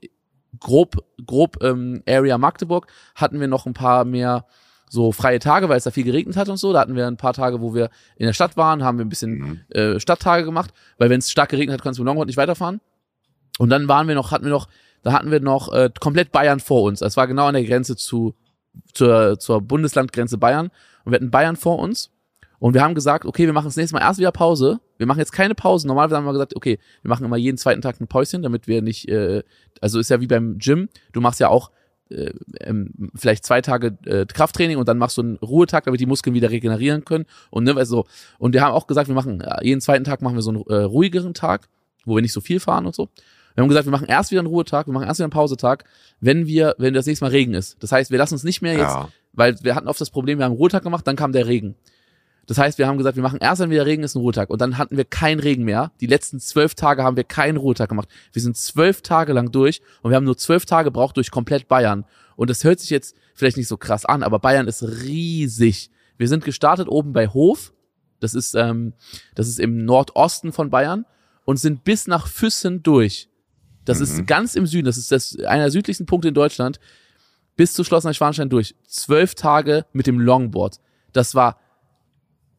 [0.60, 4.46] grob, grob ähm, Area Magdeburg hatten wir noch ein paar mehr
[4.88, 6.72] so freie Tage, weil es da viel geregnet hat und so.
[6.72, 9.10] Da hatten wir ein paar Tage, wo wir in der Stadt waren, haben wir ein
[9.10, 9.60] bisschen mhm.
[9.70, 12.82] äh, Stadttage gemacht, weil wenn es stark geregnet hat, kannst du mit Longboard nicht weiterfahren.
[13.58, 14.68] Und dann waren wir noch, hatten wir noch,
[15.02, 17.02] da hatten wir noch äh, komplett Bayern vor uns.
[17.02, 18.36] Es war genau an der Grenze zu
[18.94, 20.70] zur, zur Bundeslandgrenze Bayern
[21.04, 22.12] und wir hatten Bayern vor uns
[22.66, 25.20] und wir haben gesagt, okay, wir machen das nächste Mal erst wieder Pause wir machen
[25.20, 25.88] jetzt keine Pause.
[25.88, 28.82] Normalerweise haben wir gesagt, okay, wir machen immer jeden zweiten Tag ein Päuschen, damit wir
[28.82, 29.44] nicht, äh,
[29.82, 31.72] also ist ja wie beim Gym, du machst ja auch
[32.10, 36.06] äh, ähm, vielleicht zwei Tage äh, Krafttraining und dann machst du einen Ruhetag, damit die
[36.06, 37.26] Muskeln wieder regenerieren können.
[37.50, 38.06] Und ne, also,
[38.38, 40.64] und wir haben auch gesagt, wir machen äh, jeden zweiten Tag machen wir so einen
[40.68, 41.68] äh, ruhigeren Tag,
[42.06, 43.10] wo wir nicht so viel fahren und so.
[43.56, 45.86] Wir haben gesagt, wir machen erst wieder einen Ruhetag, wir machen erst wieder einen Pausetag,
[46.20, 47.82] wenn wir, wenn das nächste Mal Regen ist.
[47.82, 49.08] Das heißt, wir lassen uns nicht mehr jetzt, ja.
[49.32, 51.76] weil wir hatten oft das Problem, wir haben einen Ruhetag gemacht, dann kam der Regen.
[52.48, 54.50] Das heißt, wir haben gesagt, wir machen erst, wenn wieder Regen ist, einen Ruhetag.
[54.50, 55.92] Und dann hatten wir keinen Regen mehr.
[56.00, 58.08] Die letzten zwölf Tage haben wir keinen Ruhetag gemacht.
[58.34, 61.68] Wir sind zwölf Tage lang durch und wir haben nur zwölf Tage gebraucht durch komplett
[61.68, 62.06] Bayern.
[62.36, 65.90] Und das hört sich jetzt vielleicht nicht so krass an, aber Bayern ist riesig.
[66.18, 67.74] Wir sind gestartet oben bei Hof.
[68.20, 68.94] Das ist, ähm,
[69.34, 71.06] das ist im Nordosten von Bayern
[71.46, 73.30] und sind bis nach Füssen durch.
[73.86, 74.04] Das mhm.
[74.04, 74.86] ist ganz im Süden.
[74.86, 76.80] Das ist das, einer der südlichsten Punkte in Deutschland.
[77.56, 78.76] Bis zu Schloss Neuschwanstein durch.
[78.88, 80.80] Zwölf Tage mit dem Longboard.
[81.14, 81.60] Das war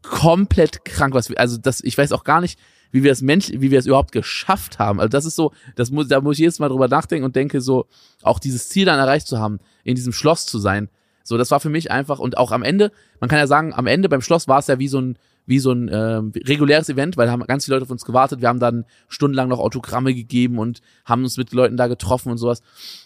[0.09, 2.59] komplett krank, was wir, also das, ich weiß auch gar nicht,
[2.93, 5.01] wie wir es Mensch, wie wir es überhaupt geschafft haben.
[5.01, 7.61] Also das ist so, das muss, da muss ich jedes Mal drüber nachdenken und denke
[7.61, 7.87] so,
[8.23, 10.89] auch dieses Ziel dann erreicht zu haben, in diesem Schloss zu sein.
[11.23, 13.87] So, das war für mich einfach und auch am Ende, man kann ja sagen, am
[13.87, 17.17] Ende beim Schloss war es ja wie so ein, wie so ein äh, reguläres Event,
[17.17, 18.41] weil da haben ganz viele Leute auf uns gewartet.
[18.41, 22.39] Wir haben dann stundenlang noch Autogramme gegeben und haben uns mit Leuten da getroffen und
[22.39, 22.63] sowas.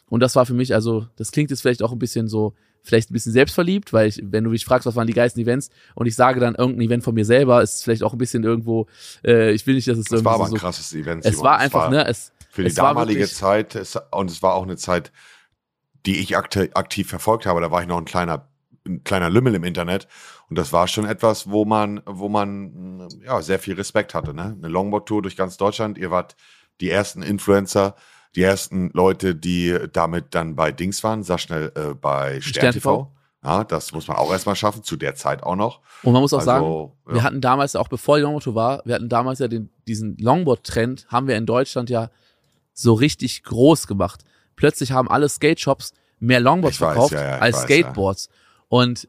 [0.08, 3.10] Und das war für mich, also, das klingt jetzt vielleicht auch ein bisschen so, vielleicht
[3.10, 6.06] ein bisschen selbstverliebt, weil ich, wenn du mich fragst, was waren die geilsten Events und
[6.06, 8.86] ich sage dann irgendein Event von mir selber, ist vielleicht auch ein bisschen irgendwo,
[9.24, 11.24] äh, ich will nicht, dass es Es war aber ein so, krasses Event.
[11.24, 11.44] es Simon.
[11.44, 14.54] war einfach, ne, es, Für die es war damalige wirklich- Zeit es, und es war
[14.54, 15.12] auch eine Zeit,
[16.06, 17.60] die ich akti aktiv verfolgt habe.
[17.60, 18.48] Da war ich noch ein kleiner,
[18.86, 20.08] ein kleiner Lümmel im Internet
[20.48, 24.32] und das war schon etwas, wo man, wo man ja sehr viel Respekt hatte.
[24.32, 24.56] Ne?
[24.58, 25.98] Eine Longboard-Tour durch ganz Deutschland.
[25.98, 26.36] Ihr wart
[26.80, 27.94] die ersten Influencer,
[28.36, 31.22] die ersten Leute, die damit dann bei Dings waren.
[31.22, 33.10] Sag schnell äh, bei Stern TV.
[33.42, 35.80] Ja, das muss man auch erstmal schaffen, zu der Zeit auch noch.
[36.02, 37.14] Und man muss auch Also, sagen, ja.
[37.14, 41.06] wir hatten damals, auch bevor die Longboard war, wir hatten damals ja den, diesen Longboard-Trend,
[41.08, 42.10] haben wir in Deutschland ja
[42.74, 44.24] so richtig groß gemacht.
[44.56, 48.28] Plötzlich haben alle Skate-Shops mehr Longboards Ich weiß, verkauft ja, ja, als weiß, Skateboards.
[48.68, 49.08] Und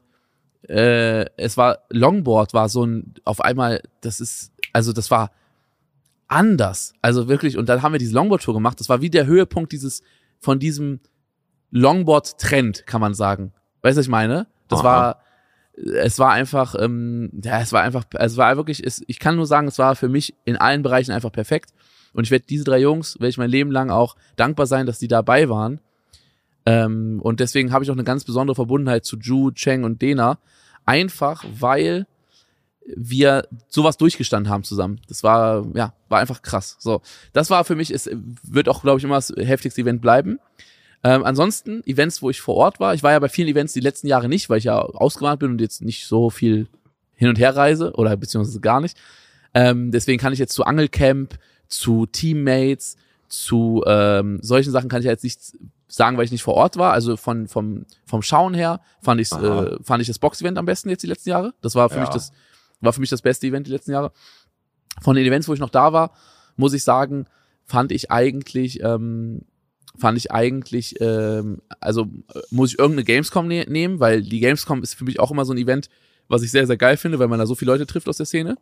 [0.66, 5.30] äh, es war, Longboard war so ein, auf einmal, das ist, also das war
[6.32, 6.94] anders.
[7.02, 8.80] Also wirklich, und dann haben wir diese Longboard-Tour gemacht.
[8.80, 10.02] Das war wie der Höhepunkt dieses,
[10.38, 11.00] von diesem
[11.70, 13.52] Longboard-Trend, kann man sagen.
[13.82, 14.46] Weißt du, was ich meine?
[14.68, 14.84] Das Aha.
[14.84, 15.20] war,
[15.74, 19.46] es war einfach, ähm, ja, es war einfach, es war wirklich, es, ich kann nur
[19.46, 21.72] sagen, es war für mich in allen Bereichen einfach perfekt.
[22.12, 24.98] Und ich werde diese drei Jungs, werde ich mein Leben lang auch dankbar sein, dass
[24.98, 25.80] die dabei waren.
[26.66, 30.38] Ähm, und deswegen habe ich auch eine ganz besondere Verbundenheit zu Ju, Cheng und Dena.
[30.84, 32.06] Einfach, weil
[32.96, 35.00] wir sowas durchgestanden haben zusammen.
[35.08, 36.76] Das war, ja, war einfach krass.
[36.78, 37.00] So,
[37.32, 38.10] das war für mich, es
[38.42, 40.38] wird auch, glaube ich, immer das heftigste Event bleiben.
[41.04, 43.80] Ähm, ansonsten, Events, wo ich vor Ort war, ich war ja bei vielen Events die
[43.80, 46.68] letzten Jahre nicht, weil ich ja ausgewandert bin und jetzt nicht so viel
[47.14, 48.96] hin und her reise oder beziehungsweise gar nicht.
[49.54, 52.96] Ähm, deswegen kann ich jetzt zu Angelcamp, zu Teammates,
[53.28, 55.40] zu ähm, solchen Sachen kann ich jetzt nicht
[55.88, 56.92] sagen, weil ich nicht vor Ort war.
[56.92, 60.88] Also von vom vom Schauen her fand ich äh, fand ich das Box-Event am besten
[60.88, 61.52] jetzt die letzten Jahre.
[61.62, 62.00] Das war für Ja.
[62.02, 62.32] mich das
[62.82, 64.12] war für mich das beste Event die letzten Jahre.
[65.00, 66.12] Von den Events, wo ich noch da war,
[66.56, 67.26] muss ich sagen,
[67.64, 69.42] fand ich eigentlich ähm,
[69.98, 72.02] fand ich eigentlich, ähm, also
[72.34, 75.44] äh, muss ich irgendeine Gamescom ne nehmen, weil die Gamescom ist für mich auch immer
[75.44, 75.88] so ein Event,
[76.28, 78.26] was ich sehr, sehr geil finde, weil man da so viele Leute trifft aus der
[78.26, 78.56] Szene.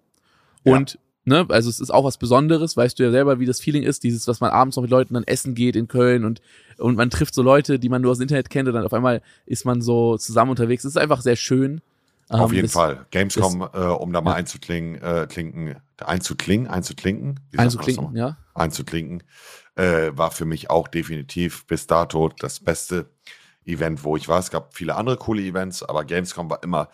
[0.64, 0.75] Ja.
[0.75, 3.83] Und, ne, also es ist auch was Besonderes, weißt du ja selber, wie das Feeling
[3.83, 6.41] ist, dieses, was man abends noch mit Leuten dann essen geht in Köln und,
[6.79, 8.93] und man trifft so Leute, die man nur aus dem Internet kennt und dann auf
[8.93, 10.85] einmal ist man so zusammen unterwegs.
[10.85, 11.81] Es ist einfach sehr schön.
[12.31, 13.07] Auf Ähm, jeden das- Fall.
[13.11, 14.37] Gamescom, äh, um da mal Ja.
[14.37, 18.37] einzuklingen, äh, klinken, einzuklingen, einzuklinken, Einzuklinken, ja.
[18.55, 19.24] einzuklinken,
[19.74, 23.11] äh, war für mich auch definitiv bis dato das beste
[23.64, 24.39] Event, wo ich war.
[24.39, 26.89] Es gab viele andere coole Events, aber Gamescom war immer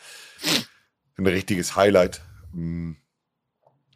[1.19, 2.23] ein richtiges Highlight.
[2.53, 2.93] Mm.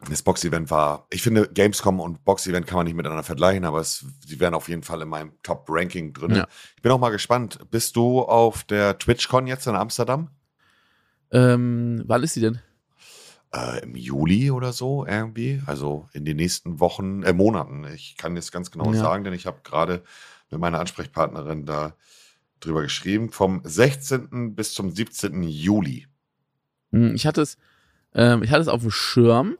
[0.09, 4.03] Das Box-Event war, ich finde, Gamescom und Box-Event kann man nicht miteinander vergleichen, aber es,
[4.25, 6.35] sie wären auf jeden Fall in meinem Top-Ranking drin.
[6.35, 6.47] Ja.
[6.75, 7.59] Ich bin auch mal gespannt.
[7.69, 10.31] Bist du auf der TwitchCon jetzt in Amsterdam?
[11.31, 12.59] Ähm, wann ist sie denn?
[13.53, 17.85] äh, im Juli oder so irgendwie, also in den nächsten Wochen, äh, Monaten.
[17.93, 19.01] Ich kann jetzt ganz genau Ja.
[19.01, 20.03] sagen, denn ich habe gerade
[20.49, 21.95] mit meiner Ansprechpartnerin da
[22.61, 24.55] drüber geschrieben, vom 16.
[24.55, 25.43] bis zum 17.
[25.43, 26.07] Juli.
[26.93, 27.57] Hm, Ich hatte es,
[28.13, 29.57] ähm, ich hatte es auf dem Schirm.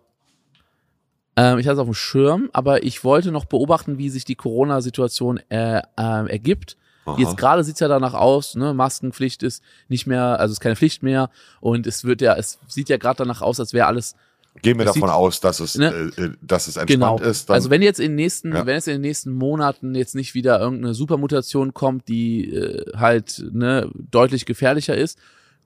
[1.36, 4.36] Ähm, ich hatte es auf dem Schirm, aber ich wollte noch beobachten, wie sich die
[4.36, 6.78] Corona-Situation äh, ähm, ergibt.
[7.06, 7.18] Aha.
[7.18, 11.02] Jetzt gerade sieht's ja danach aus, ne, Maskenpflicht ist nicht mehr, also ist keine Pflicht
[11.04, 11.30] mehr
[11.60, 14.16] und es wird ja, es sieht ja gerade danach aus, als wäre alles
[14.62, 16.12] Gehen wir davon sieht- aus, dass es, ne?
[16.18, 17.30] äh, äh, dass es entspannt genau.
[17.30, 17.49] ist.
[17.49, 18.66] Also wenn jetzt in den nächsten, Ja.
[18.66, 23.41] wenn es in den nächsten Monaten jetzt nicht wieder irgendeine Supermutation kommt, die äh, halt
[23.52, 25.18] ne deutlich gefährlicher ist,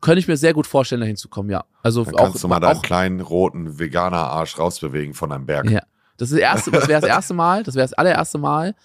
[0.02, 1.66] könnte ich mir sehr gut vorstellen, dahin zu kommen, ja.
[1.82, 5.68] Also dann auch, kannst du mal deinen kleinen roten Veganer-Arsch rausbewegen von einem Berg.
[5.70, 5.82] Ja.
[6.18, 8.76] Das ist das erste, das wäre das erste Mal, das wäre das allererste Mal,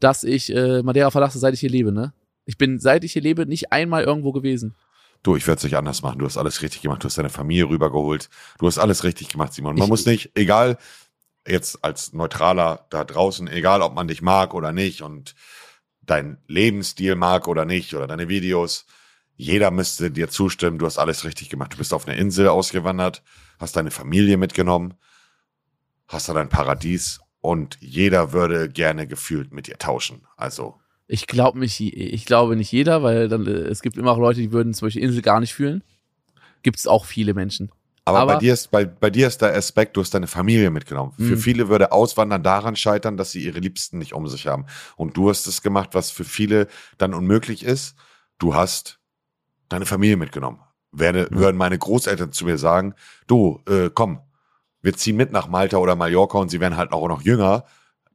[0.00, 2.12] dass ich äh, Madeira verlasse, seit ich hier lebe, ne?
[2.44, 4.74] Ich bin, seit ich hier lebe, nicht einmal irgendwo gewesen.
[5.22, 6.18] Du, ich werde es nicht anders machen.
[6.20, 7.02] Du hast alles richtig gemacht.
[7.02, 8.30] Du hast deine Familie rübergeholt.
[8.58, 9.74] Du hast alles richtig gemacht, Simon.
[9.74, 10.78] Man Ich- muss nicht, egal,
[11.46, 15.34] jetzt als Neutraler da draußen, egal ob man dich mag oder nicht und
[16.02, 18.86] dein Lebensstil mag oder nicht oder deine Videos,
[19.36, 20.78] jeder müsste dir zustimmen.
[20.78, 21.74] Du hast alles richtig gemacht.
[21.74, 23.22] Du bist auf eine Insel ausgewandert,
[23.58, 24.94] hast deine Familie mitgenommen,
[26.06, 30.26] hast da dein Paradies und jeder würde gerne gefühlt mit dir tauschen.
[30.36, 30.74] Also,
[31.06, 34.40] Ich glaube mich, ich glaube nicht jeder, weil dann, äh, es gibt immer auch Leute,
[34.40, 35.82] die würden zum Beispiel Insel gar nicht fühlen.
[36.62, 37.70] Gibt es auch viele Menschen.
[38.04, 40.70] Aber, Aber- bei, dir ist, bei, bei dir ist der Aspekt, du hast deine Familie
[40.70, 41.12] mitgenommen.
[41.16, 41.38] Für Mhm.
[41.38, 44.66] viele würde Auswandern daran scheitern, dass sie ihre Liebsten nicht um sich haben.
[44.96, 46.68] Und du hast es gemacht, was für viele
[46.98, 47.94] dann unmöglich ist.
[48.38, 48.98] Du hast
[49.70, 50.60] deine Familie mitgenommen.
[50.90, 52.94] werde, würden meine Großeltern zu mir sagen,
[53.26, 54.20] du, äh, komm,
[54.82, 57.64] wir ziehen mit nach Malta oder Mallorca und sie werden halt auch noch jünger,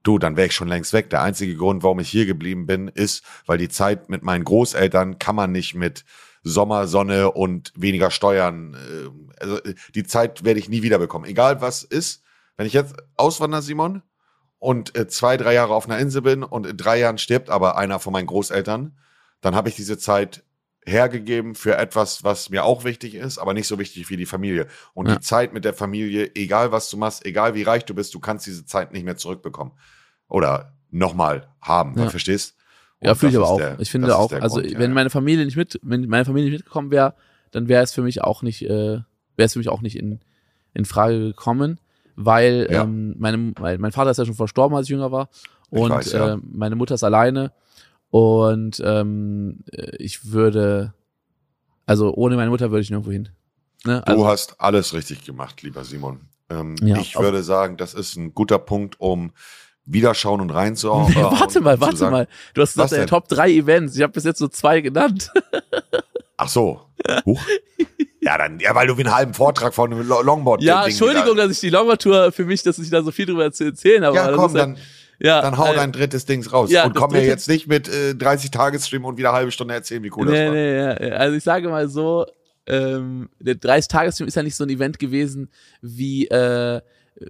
[0.04, 1.10] du, dann wäre ich schon längst weg.
[1.10, 5.20] Der einzige Grund, warum ich hier geblieben bin, ist, weil die Zeit mit meinen Großeltern
[5.20, 6.06] kann man nicht mit
[6.44, 11.30] Sommer, Sonne und weniger Steuern, äh, also äh, die Zeit werde ich nie wiederbekommen.
[11.30, 12.22] Egal was ist,
[12.58, 14.04] wenn ich jetzt auswandere, Simon,
[14.60, 17.78] und äh, zwei, drei Jahre auf einer Insel bin und in drei Jahren stirbt aber
[17.78, 18.98] einer von meinen Großeltern,
[19.42, 20.44] dann habe ich diese Zeit
[20.86, 24.68] hergegeben für etwas, was mir auch wichtig ist, aber nicht so wichtig wie die Familie.
[24.94, 25.16] Und Ja.
[25.16, 28.20] die Zeit mit der Familie, egal was du machst, egal wie reich du bist, du
[28.20, 29.74] kannst diese Zeit nicht mehr zurückbekommen.
[30.28, 32.10] Oder nochmal haben, Ja.
[32.10, 32.56] verstehst?
[33.02, 33.58] Ja, Und fühle ich aber auch.
[33.58, 34.96] der- ich finde auch, also Grund, ja, wenn ja.
[34.96, 37.16] meine Familie nicht mit, wenn meine Familie nicht mitgekommen wäre,
[37.52, 39.06] dann wäre es für mich auch nicht, äh, wäre
[39.38, 40.20] es für mich auch nicht in,
[40.74, 41.80] in Frage gekommen,
[42.16, 42.84] weil Ja.
[42.84, 45.30] ähm, meine, weil mein Vater ist ja schon verstorben, als ich jünger war.
[45.72, 46.34] Ich Und weiß, ja.
[46.34, 47.52] äh, meine Mutter ist alleine.
[48.14, 50.94] Und ähm, äh, ich würde,
[51.88, 53.30] also ohne meine Mutter würde ich nirgendwo hin.
[53.86, 54.04] Ne?
[54.06, 56.20] Du Also, hast alles richtig gemacht, lieber Simon.
[56.48, 59.32] Ähm, Ja, ich würde sagen, das ist ein guter Punkt, um
[59.86, 61.12] Wiederschauen und reinzuhauen.
[61.16, 62.28] warte mal, warte sagen, mal.
[62.54, 63.08] Du hast gesagt, deine denn?
[63.10, 63.96] Top 3 Events.
[63.96, 65.32] Ich habe bis jetzt nur zwei genannt.
[66.38, 66.82] Ach so.
[67.26, 67.42] Huch.
[68.22, 71.36] ja, dann, ja, weil du wie einen halben Vortrag von einem Lo- Longboard Ja, Entschuldigung,
[71.36, 74.16] dass ich die Longboard-Tour für mich, dass ich da so viel drüber zu erzählen habe.
[74.16, 74.78] Ja, komm, dann,
[75.20, 76.72] ja, dann hau äh, dein drittes Dings raus.
[76.72, 79.52] ja, und das komm mir jetzt nicht mit äh, 30 Tagesstream und wieder eine halbe
[79.52, 80.54] Stunde erzählen, wie cool das nee, war.
[80.54, 81.16] nee, ja.
[81.16, 82.26] Also ich sage mal so,
[82.66, 85.50] ähm, der 30-Tages-Stream ist ja nicht so ein Event gewesen
[85.82, 86.82] wie, äh,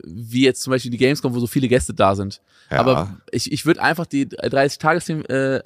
[0.04, 2.42] wie jetzt zum Beispiel die Gamescom, wo so viele Gäste da sind.
[2.72, 2.80] Ja.
[2.80, 5.62] Aber ich, ich würde einfach die 30-Tages-Stream äh,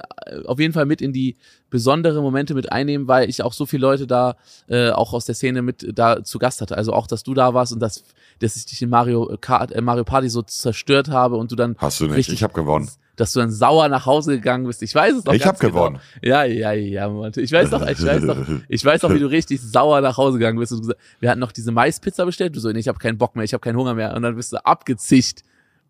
[0.45, 1.37] auf jeden Fall mit in die
[1.69, 4.35] besondere Momente mit einnehmen, weil ich auch so viele Leute da
[4.67, 6.77] äh, auch aus der Szene mit da zu Gast hatte.
[6.77, 8.03] Also auch, dass du da warst und dass,
[8.39, 11.75] dass ich dich in Mario Kart, äh, Mario Party so zerstört habe und du dann
[11.77, 12.89] Hast du nicht, ich habe gewonnen.
[13.17, 14.81] Dass du dann sauer nach Hause gegangen bist.
[14.83, 15.99] Ich weiß es noch Ich ganz hab gewonnen.
[16.21, 16.35] Genau.
[16.35, 17.33] Ja, ja, ja, Mann.
[17.35, 18.37] Ich weiß doch, ich weiß doch,
[18.69, 20.71] ich weiß doch, wie du richtig sauer nach Hause gegangen bist.
[20.71, 22.55] Und gesagt, wir hatten noch diese Maispizza bestellt.
[22.55, 24.15] Du so, nee, ich habe keinen Bock mehr, ich habe keinen Hunger mehr.
[24.15, 25.43] Und dann bist du abgezicht.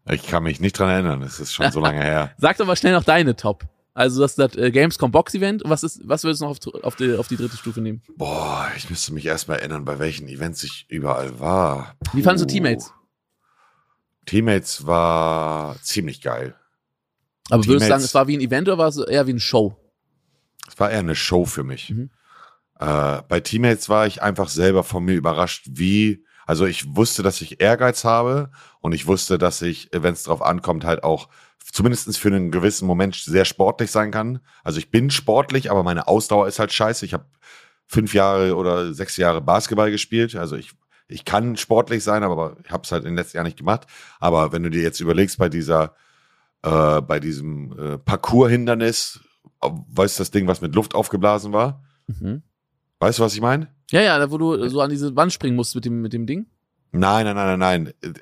[0.10, 2.32] Ich kann mich nicht dran erinnern, es ist schon so lange her.
[2.38, 3.66] Sag doch mal schnell noch deine Top.
[3.94, 5.64] Also das, das äh, Gamescom Box Event.
[5.66, 8.02] Was ist, was würdest du noch auf, auf, die, auf die dritte Stufe nehmen?
[8.16, 11.96] Boah, ich müsste mich erstmal erinnern, bei welchen Events ich überall war.
[12.14, 12.54] Wie fandest du Puh.
[12.54, 12.94] Teammates?
[14.26, 16.56] Teammates war ziemlich geil.
[17.50, 19.40] Aber würdest du sagen, es war wie ein Event oder war es eher wie eine
[19.40, 19.76] Show?
[20.68, 21.90] Es war eher eine Show für mich.
[21.90, 22.10] Mhm.
[22.80, 27.42] Äh, bei Teammates war ich einfach selber von mir überrascht, wie, also ich wusste, dass
[27.42, 31.30] ich Ehrgeiz habe und ich wusste, dass ich, wenn es drauf ankommt, halt auch
[31.72, 34.40] zumindest für einen gewissen Moment sehr sportlich sein kann.
[34.64, 37.06] Also ich bin sportlich, aber meine Ausdauer ist halt scheiße.
[37.06, 37.26] Ich habe
[37.88, 40.36] fünf Jahre oder sechs Jahre Basketball gespielt.
[40.36, 40.72] Also ich,
[41.08, 43.88] ich kann sportlich sein, aber ich habe es halt in den letzten Jahren nicht gemacht.
[44.20, 45.96] Aber wenn du dir jetzt überlegst, bei dieser,
[46.64, 49.20] äh, bei diesem äh, Parcours-Hindernis,
[49.62, 51.84] weißt du das Ding, was mit Luft aufgeblasen war?
[52.08, 52.44] Mhm.
[53.00, 53.70] Weißt du, was ich meine?
[53.92, 56.26] Ja, ja, da wo du so an diese Wand springen musst mit dem, mit dem
[56.26, 56.48] Ding.
[56.92, 58.14] Nein, nein, nein, nein, nein.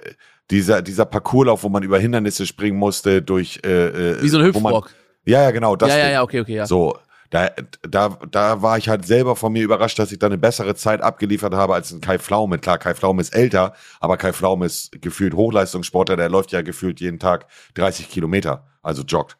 [0.51, 3.61] Dieser, dieser Parcourslauf, wo man über Hindernisse springen musste, durch.
[3.65, 4.91] Äh, äh, Wie so ein Hüpfrock.
[5.25, 5.75] Ja, ja, genau.
[5.75, 6.67] Das Ja, ja, ja, okay, okay, ja.
[6.67, 6.97] So,
[7.35, 10.73] da, da, da war ich halt selber von mir überrascht, dass ich da eine bessere
[10.73, 12.59] Zeit abgeliefert habe als ein Kai Pflaume.
[12.59, 17.01] Klar, Kai Pflaume ist älter, aber Kai Pflaume ist gefühlt Hochleistungssportler, der läuft ja gefühlt
[17.01, 19.37] jeden Tag 30 Kilometer, also joggt.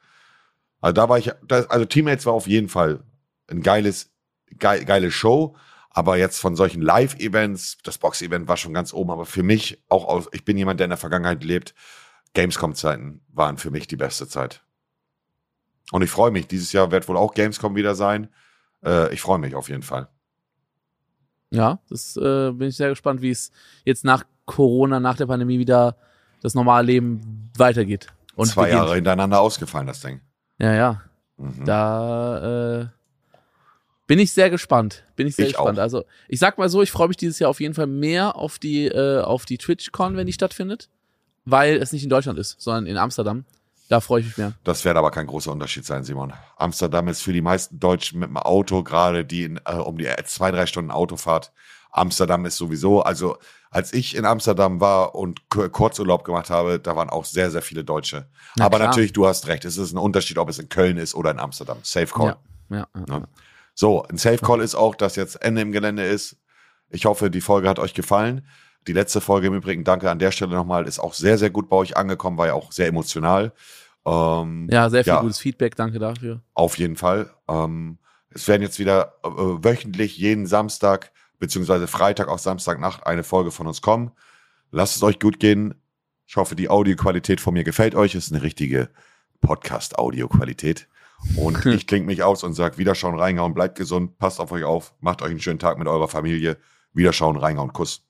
[0.81, 2.99] Also da war ich, das, also Teammates war auf jeden Fall
[3.49, 4.11] ein geiles,
[4.59, 5.55] geil, geile Show.
[5.89, 10.05] Aber jetzt von solchen Live-Events, das Box-Event war schon ganz oben, aber für mich auch
[10.05, 11.73] aus, ich bin jemand, der in der Vergangenheit lebt,
[12.33, 14.64] Gamescom-Zeiten waren für mich die beste Zeit.
[15.91, 16.47] Und ich freue mich.
[16.47, 18.29] Dieses Jahr wird wohl auch Gamescom wieder sein.
[18.83, 20.07] Äh, ich freue mich auf jeden Fall.
[21.51, 23.51] Ja, das äh, bin ich sehr gespannt, wie es
[23.85, 25.95] jetzt nach Corona, nach der Pandemie wieder
[26.41, 28.07] das normale Leben weitergeht.
[28.35, 28.81] Und Zwei beginnt.
[28.81, 30.21] Jahre hintereinander ausgefallen, das Ding.
[30.59, 31.01] Ja, ja.
[31.37, 31.65] Mhm.
[31.65, 32.87] Da äh,
[34.07, 35.03] bin ich sehr gespannt.
[35.15, 35.77] Bin ich sehr Ich gespannt.
[35.79, 35.83] auch.
[35.83, 38.59] Also ich sag mal so, ich freue mich dieses Jahr auf jeden Fall mehr auf
[38.59, 40.89] die äh, auf die TwitchCon, wenn die stattfindet,
[41.45, 43.45] weil es nicht in Deutschland ist, sondern in Amsterdam.
[43.87, 44.53] Da freue ich mich mehr.
[44.63, 46.33] Das wird aber kein großer Unterschied sein, Simon.
[46.57, 50.09] Amsterdam ist für die meisten Deutschen mit dem Auto, gerade die in, äh, um die
[50.25, 51.51] zwei, drei Stunden Autofahrt.
[51.91, 53.37] Amsterdam ist sowieso, also
[53.69, 57.83] als ich in Amsterdam war und Kurzurlaub gemacht habe, da waren auch sehr, sehr viele
[57.83, 58.27] Deutsche.
[58.57, 58.89] Na aber klar.
[58.89, 61.39] natürlich, du hast recht, es ist ein Unterschied, ob es in Köln ist oder in
[61.39, 61.77] Amsterdam.
[61.83, 62.37] Safe Call.
[62.69, 63.19] Ja, ja, ja.
[63.19, 63.27] Ne?
[63.73, 66.37] So, ein Safe Call ist auch, dass jetzt Ende im Gelände ist.
[66.89, 68.47] Ich hoffe, die Folge hat euch gefallen.
[68.87, 71.69] Die letzte Folge im Übrigen, danke an der Stelle nochmal, ist auch sehr, sehr gut
[71.69, 73.51] bei euch angekommen, war ja auch sehr emotional.
[74.05, 76.41] Ähm, ja, sehr viel ja, gutes Feedback, danke dafür.
[76.53, 77.31] Auf jeden Fall.
[77.47, 77.97] Ähm,
[78.29, 83.51] es werden jetzt wieder äh, äh wöchentlich jeden Samstag beziehungsweise Freitag auf Samstagnacht eine Folge
[83.51, 84.11] von uns kommen.
[84.71, 85.75] Lasst es euch gut gehen.
[86.27, 88.15] Ich hoffe, die Audioqualität von mir gefällt euch.
[88.15, 88.89] Es Ist eine richtige
[89.41, 90.87] Podcast-Audioqualität.
[91.35, 94.93] Und ich klinge mich aus und sage Wiederschauen, reinhauen, bleibt gesund, passt auf euch auf,
[94.99, 96.57] macht euch einen schönen Tag mit eurer Familie.
[96.93, 98.04] Wiederschauen, reinhauen, Kuss.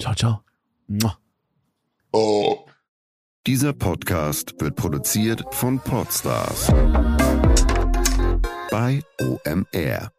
[0.00, 0.40] Ciao, ciao.
[2.12, 2.66] Oh.
[3.46, 6.68] Dieser Podcast wird produziert von Podstars
[8.70, 10.10] bei OMR.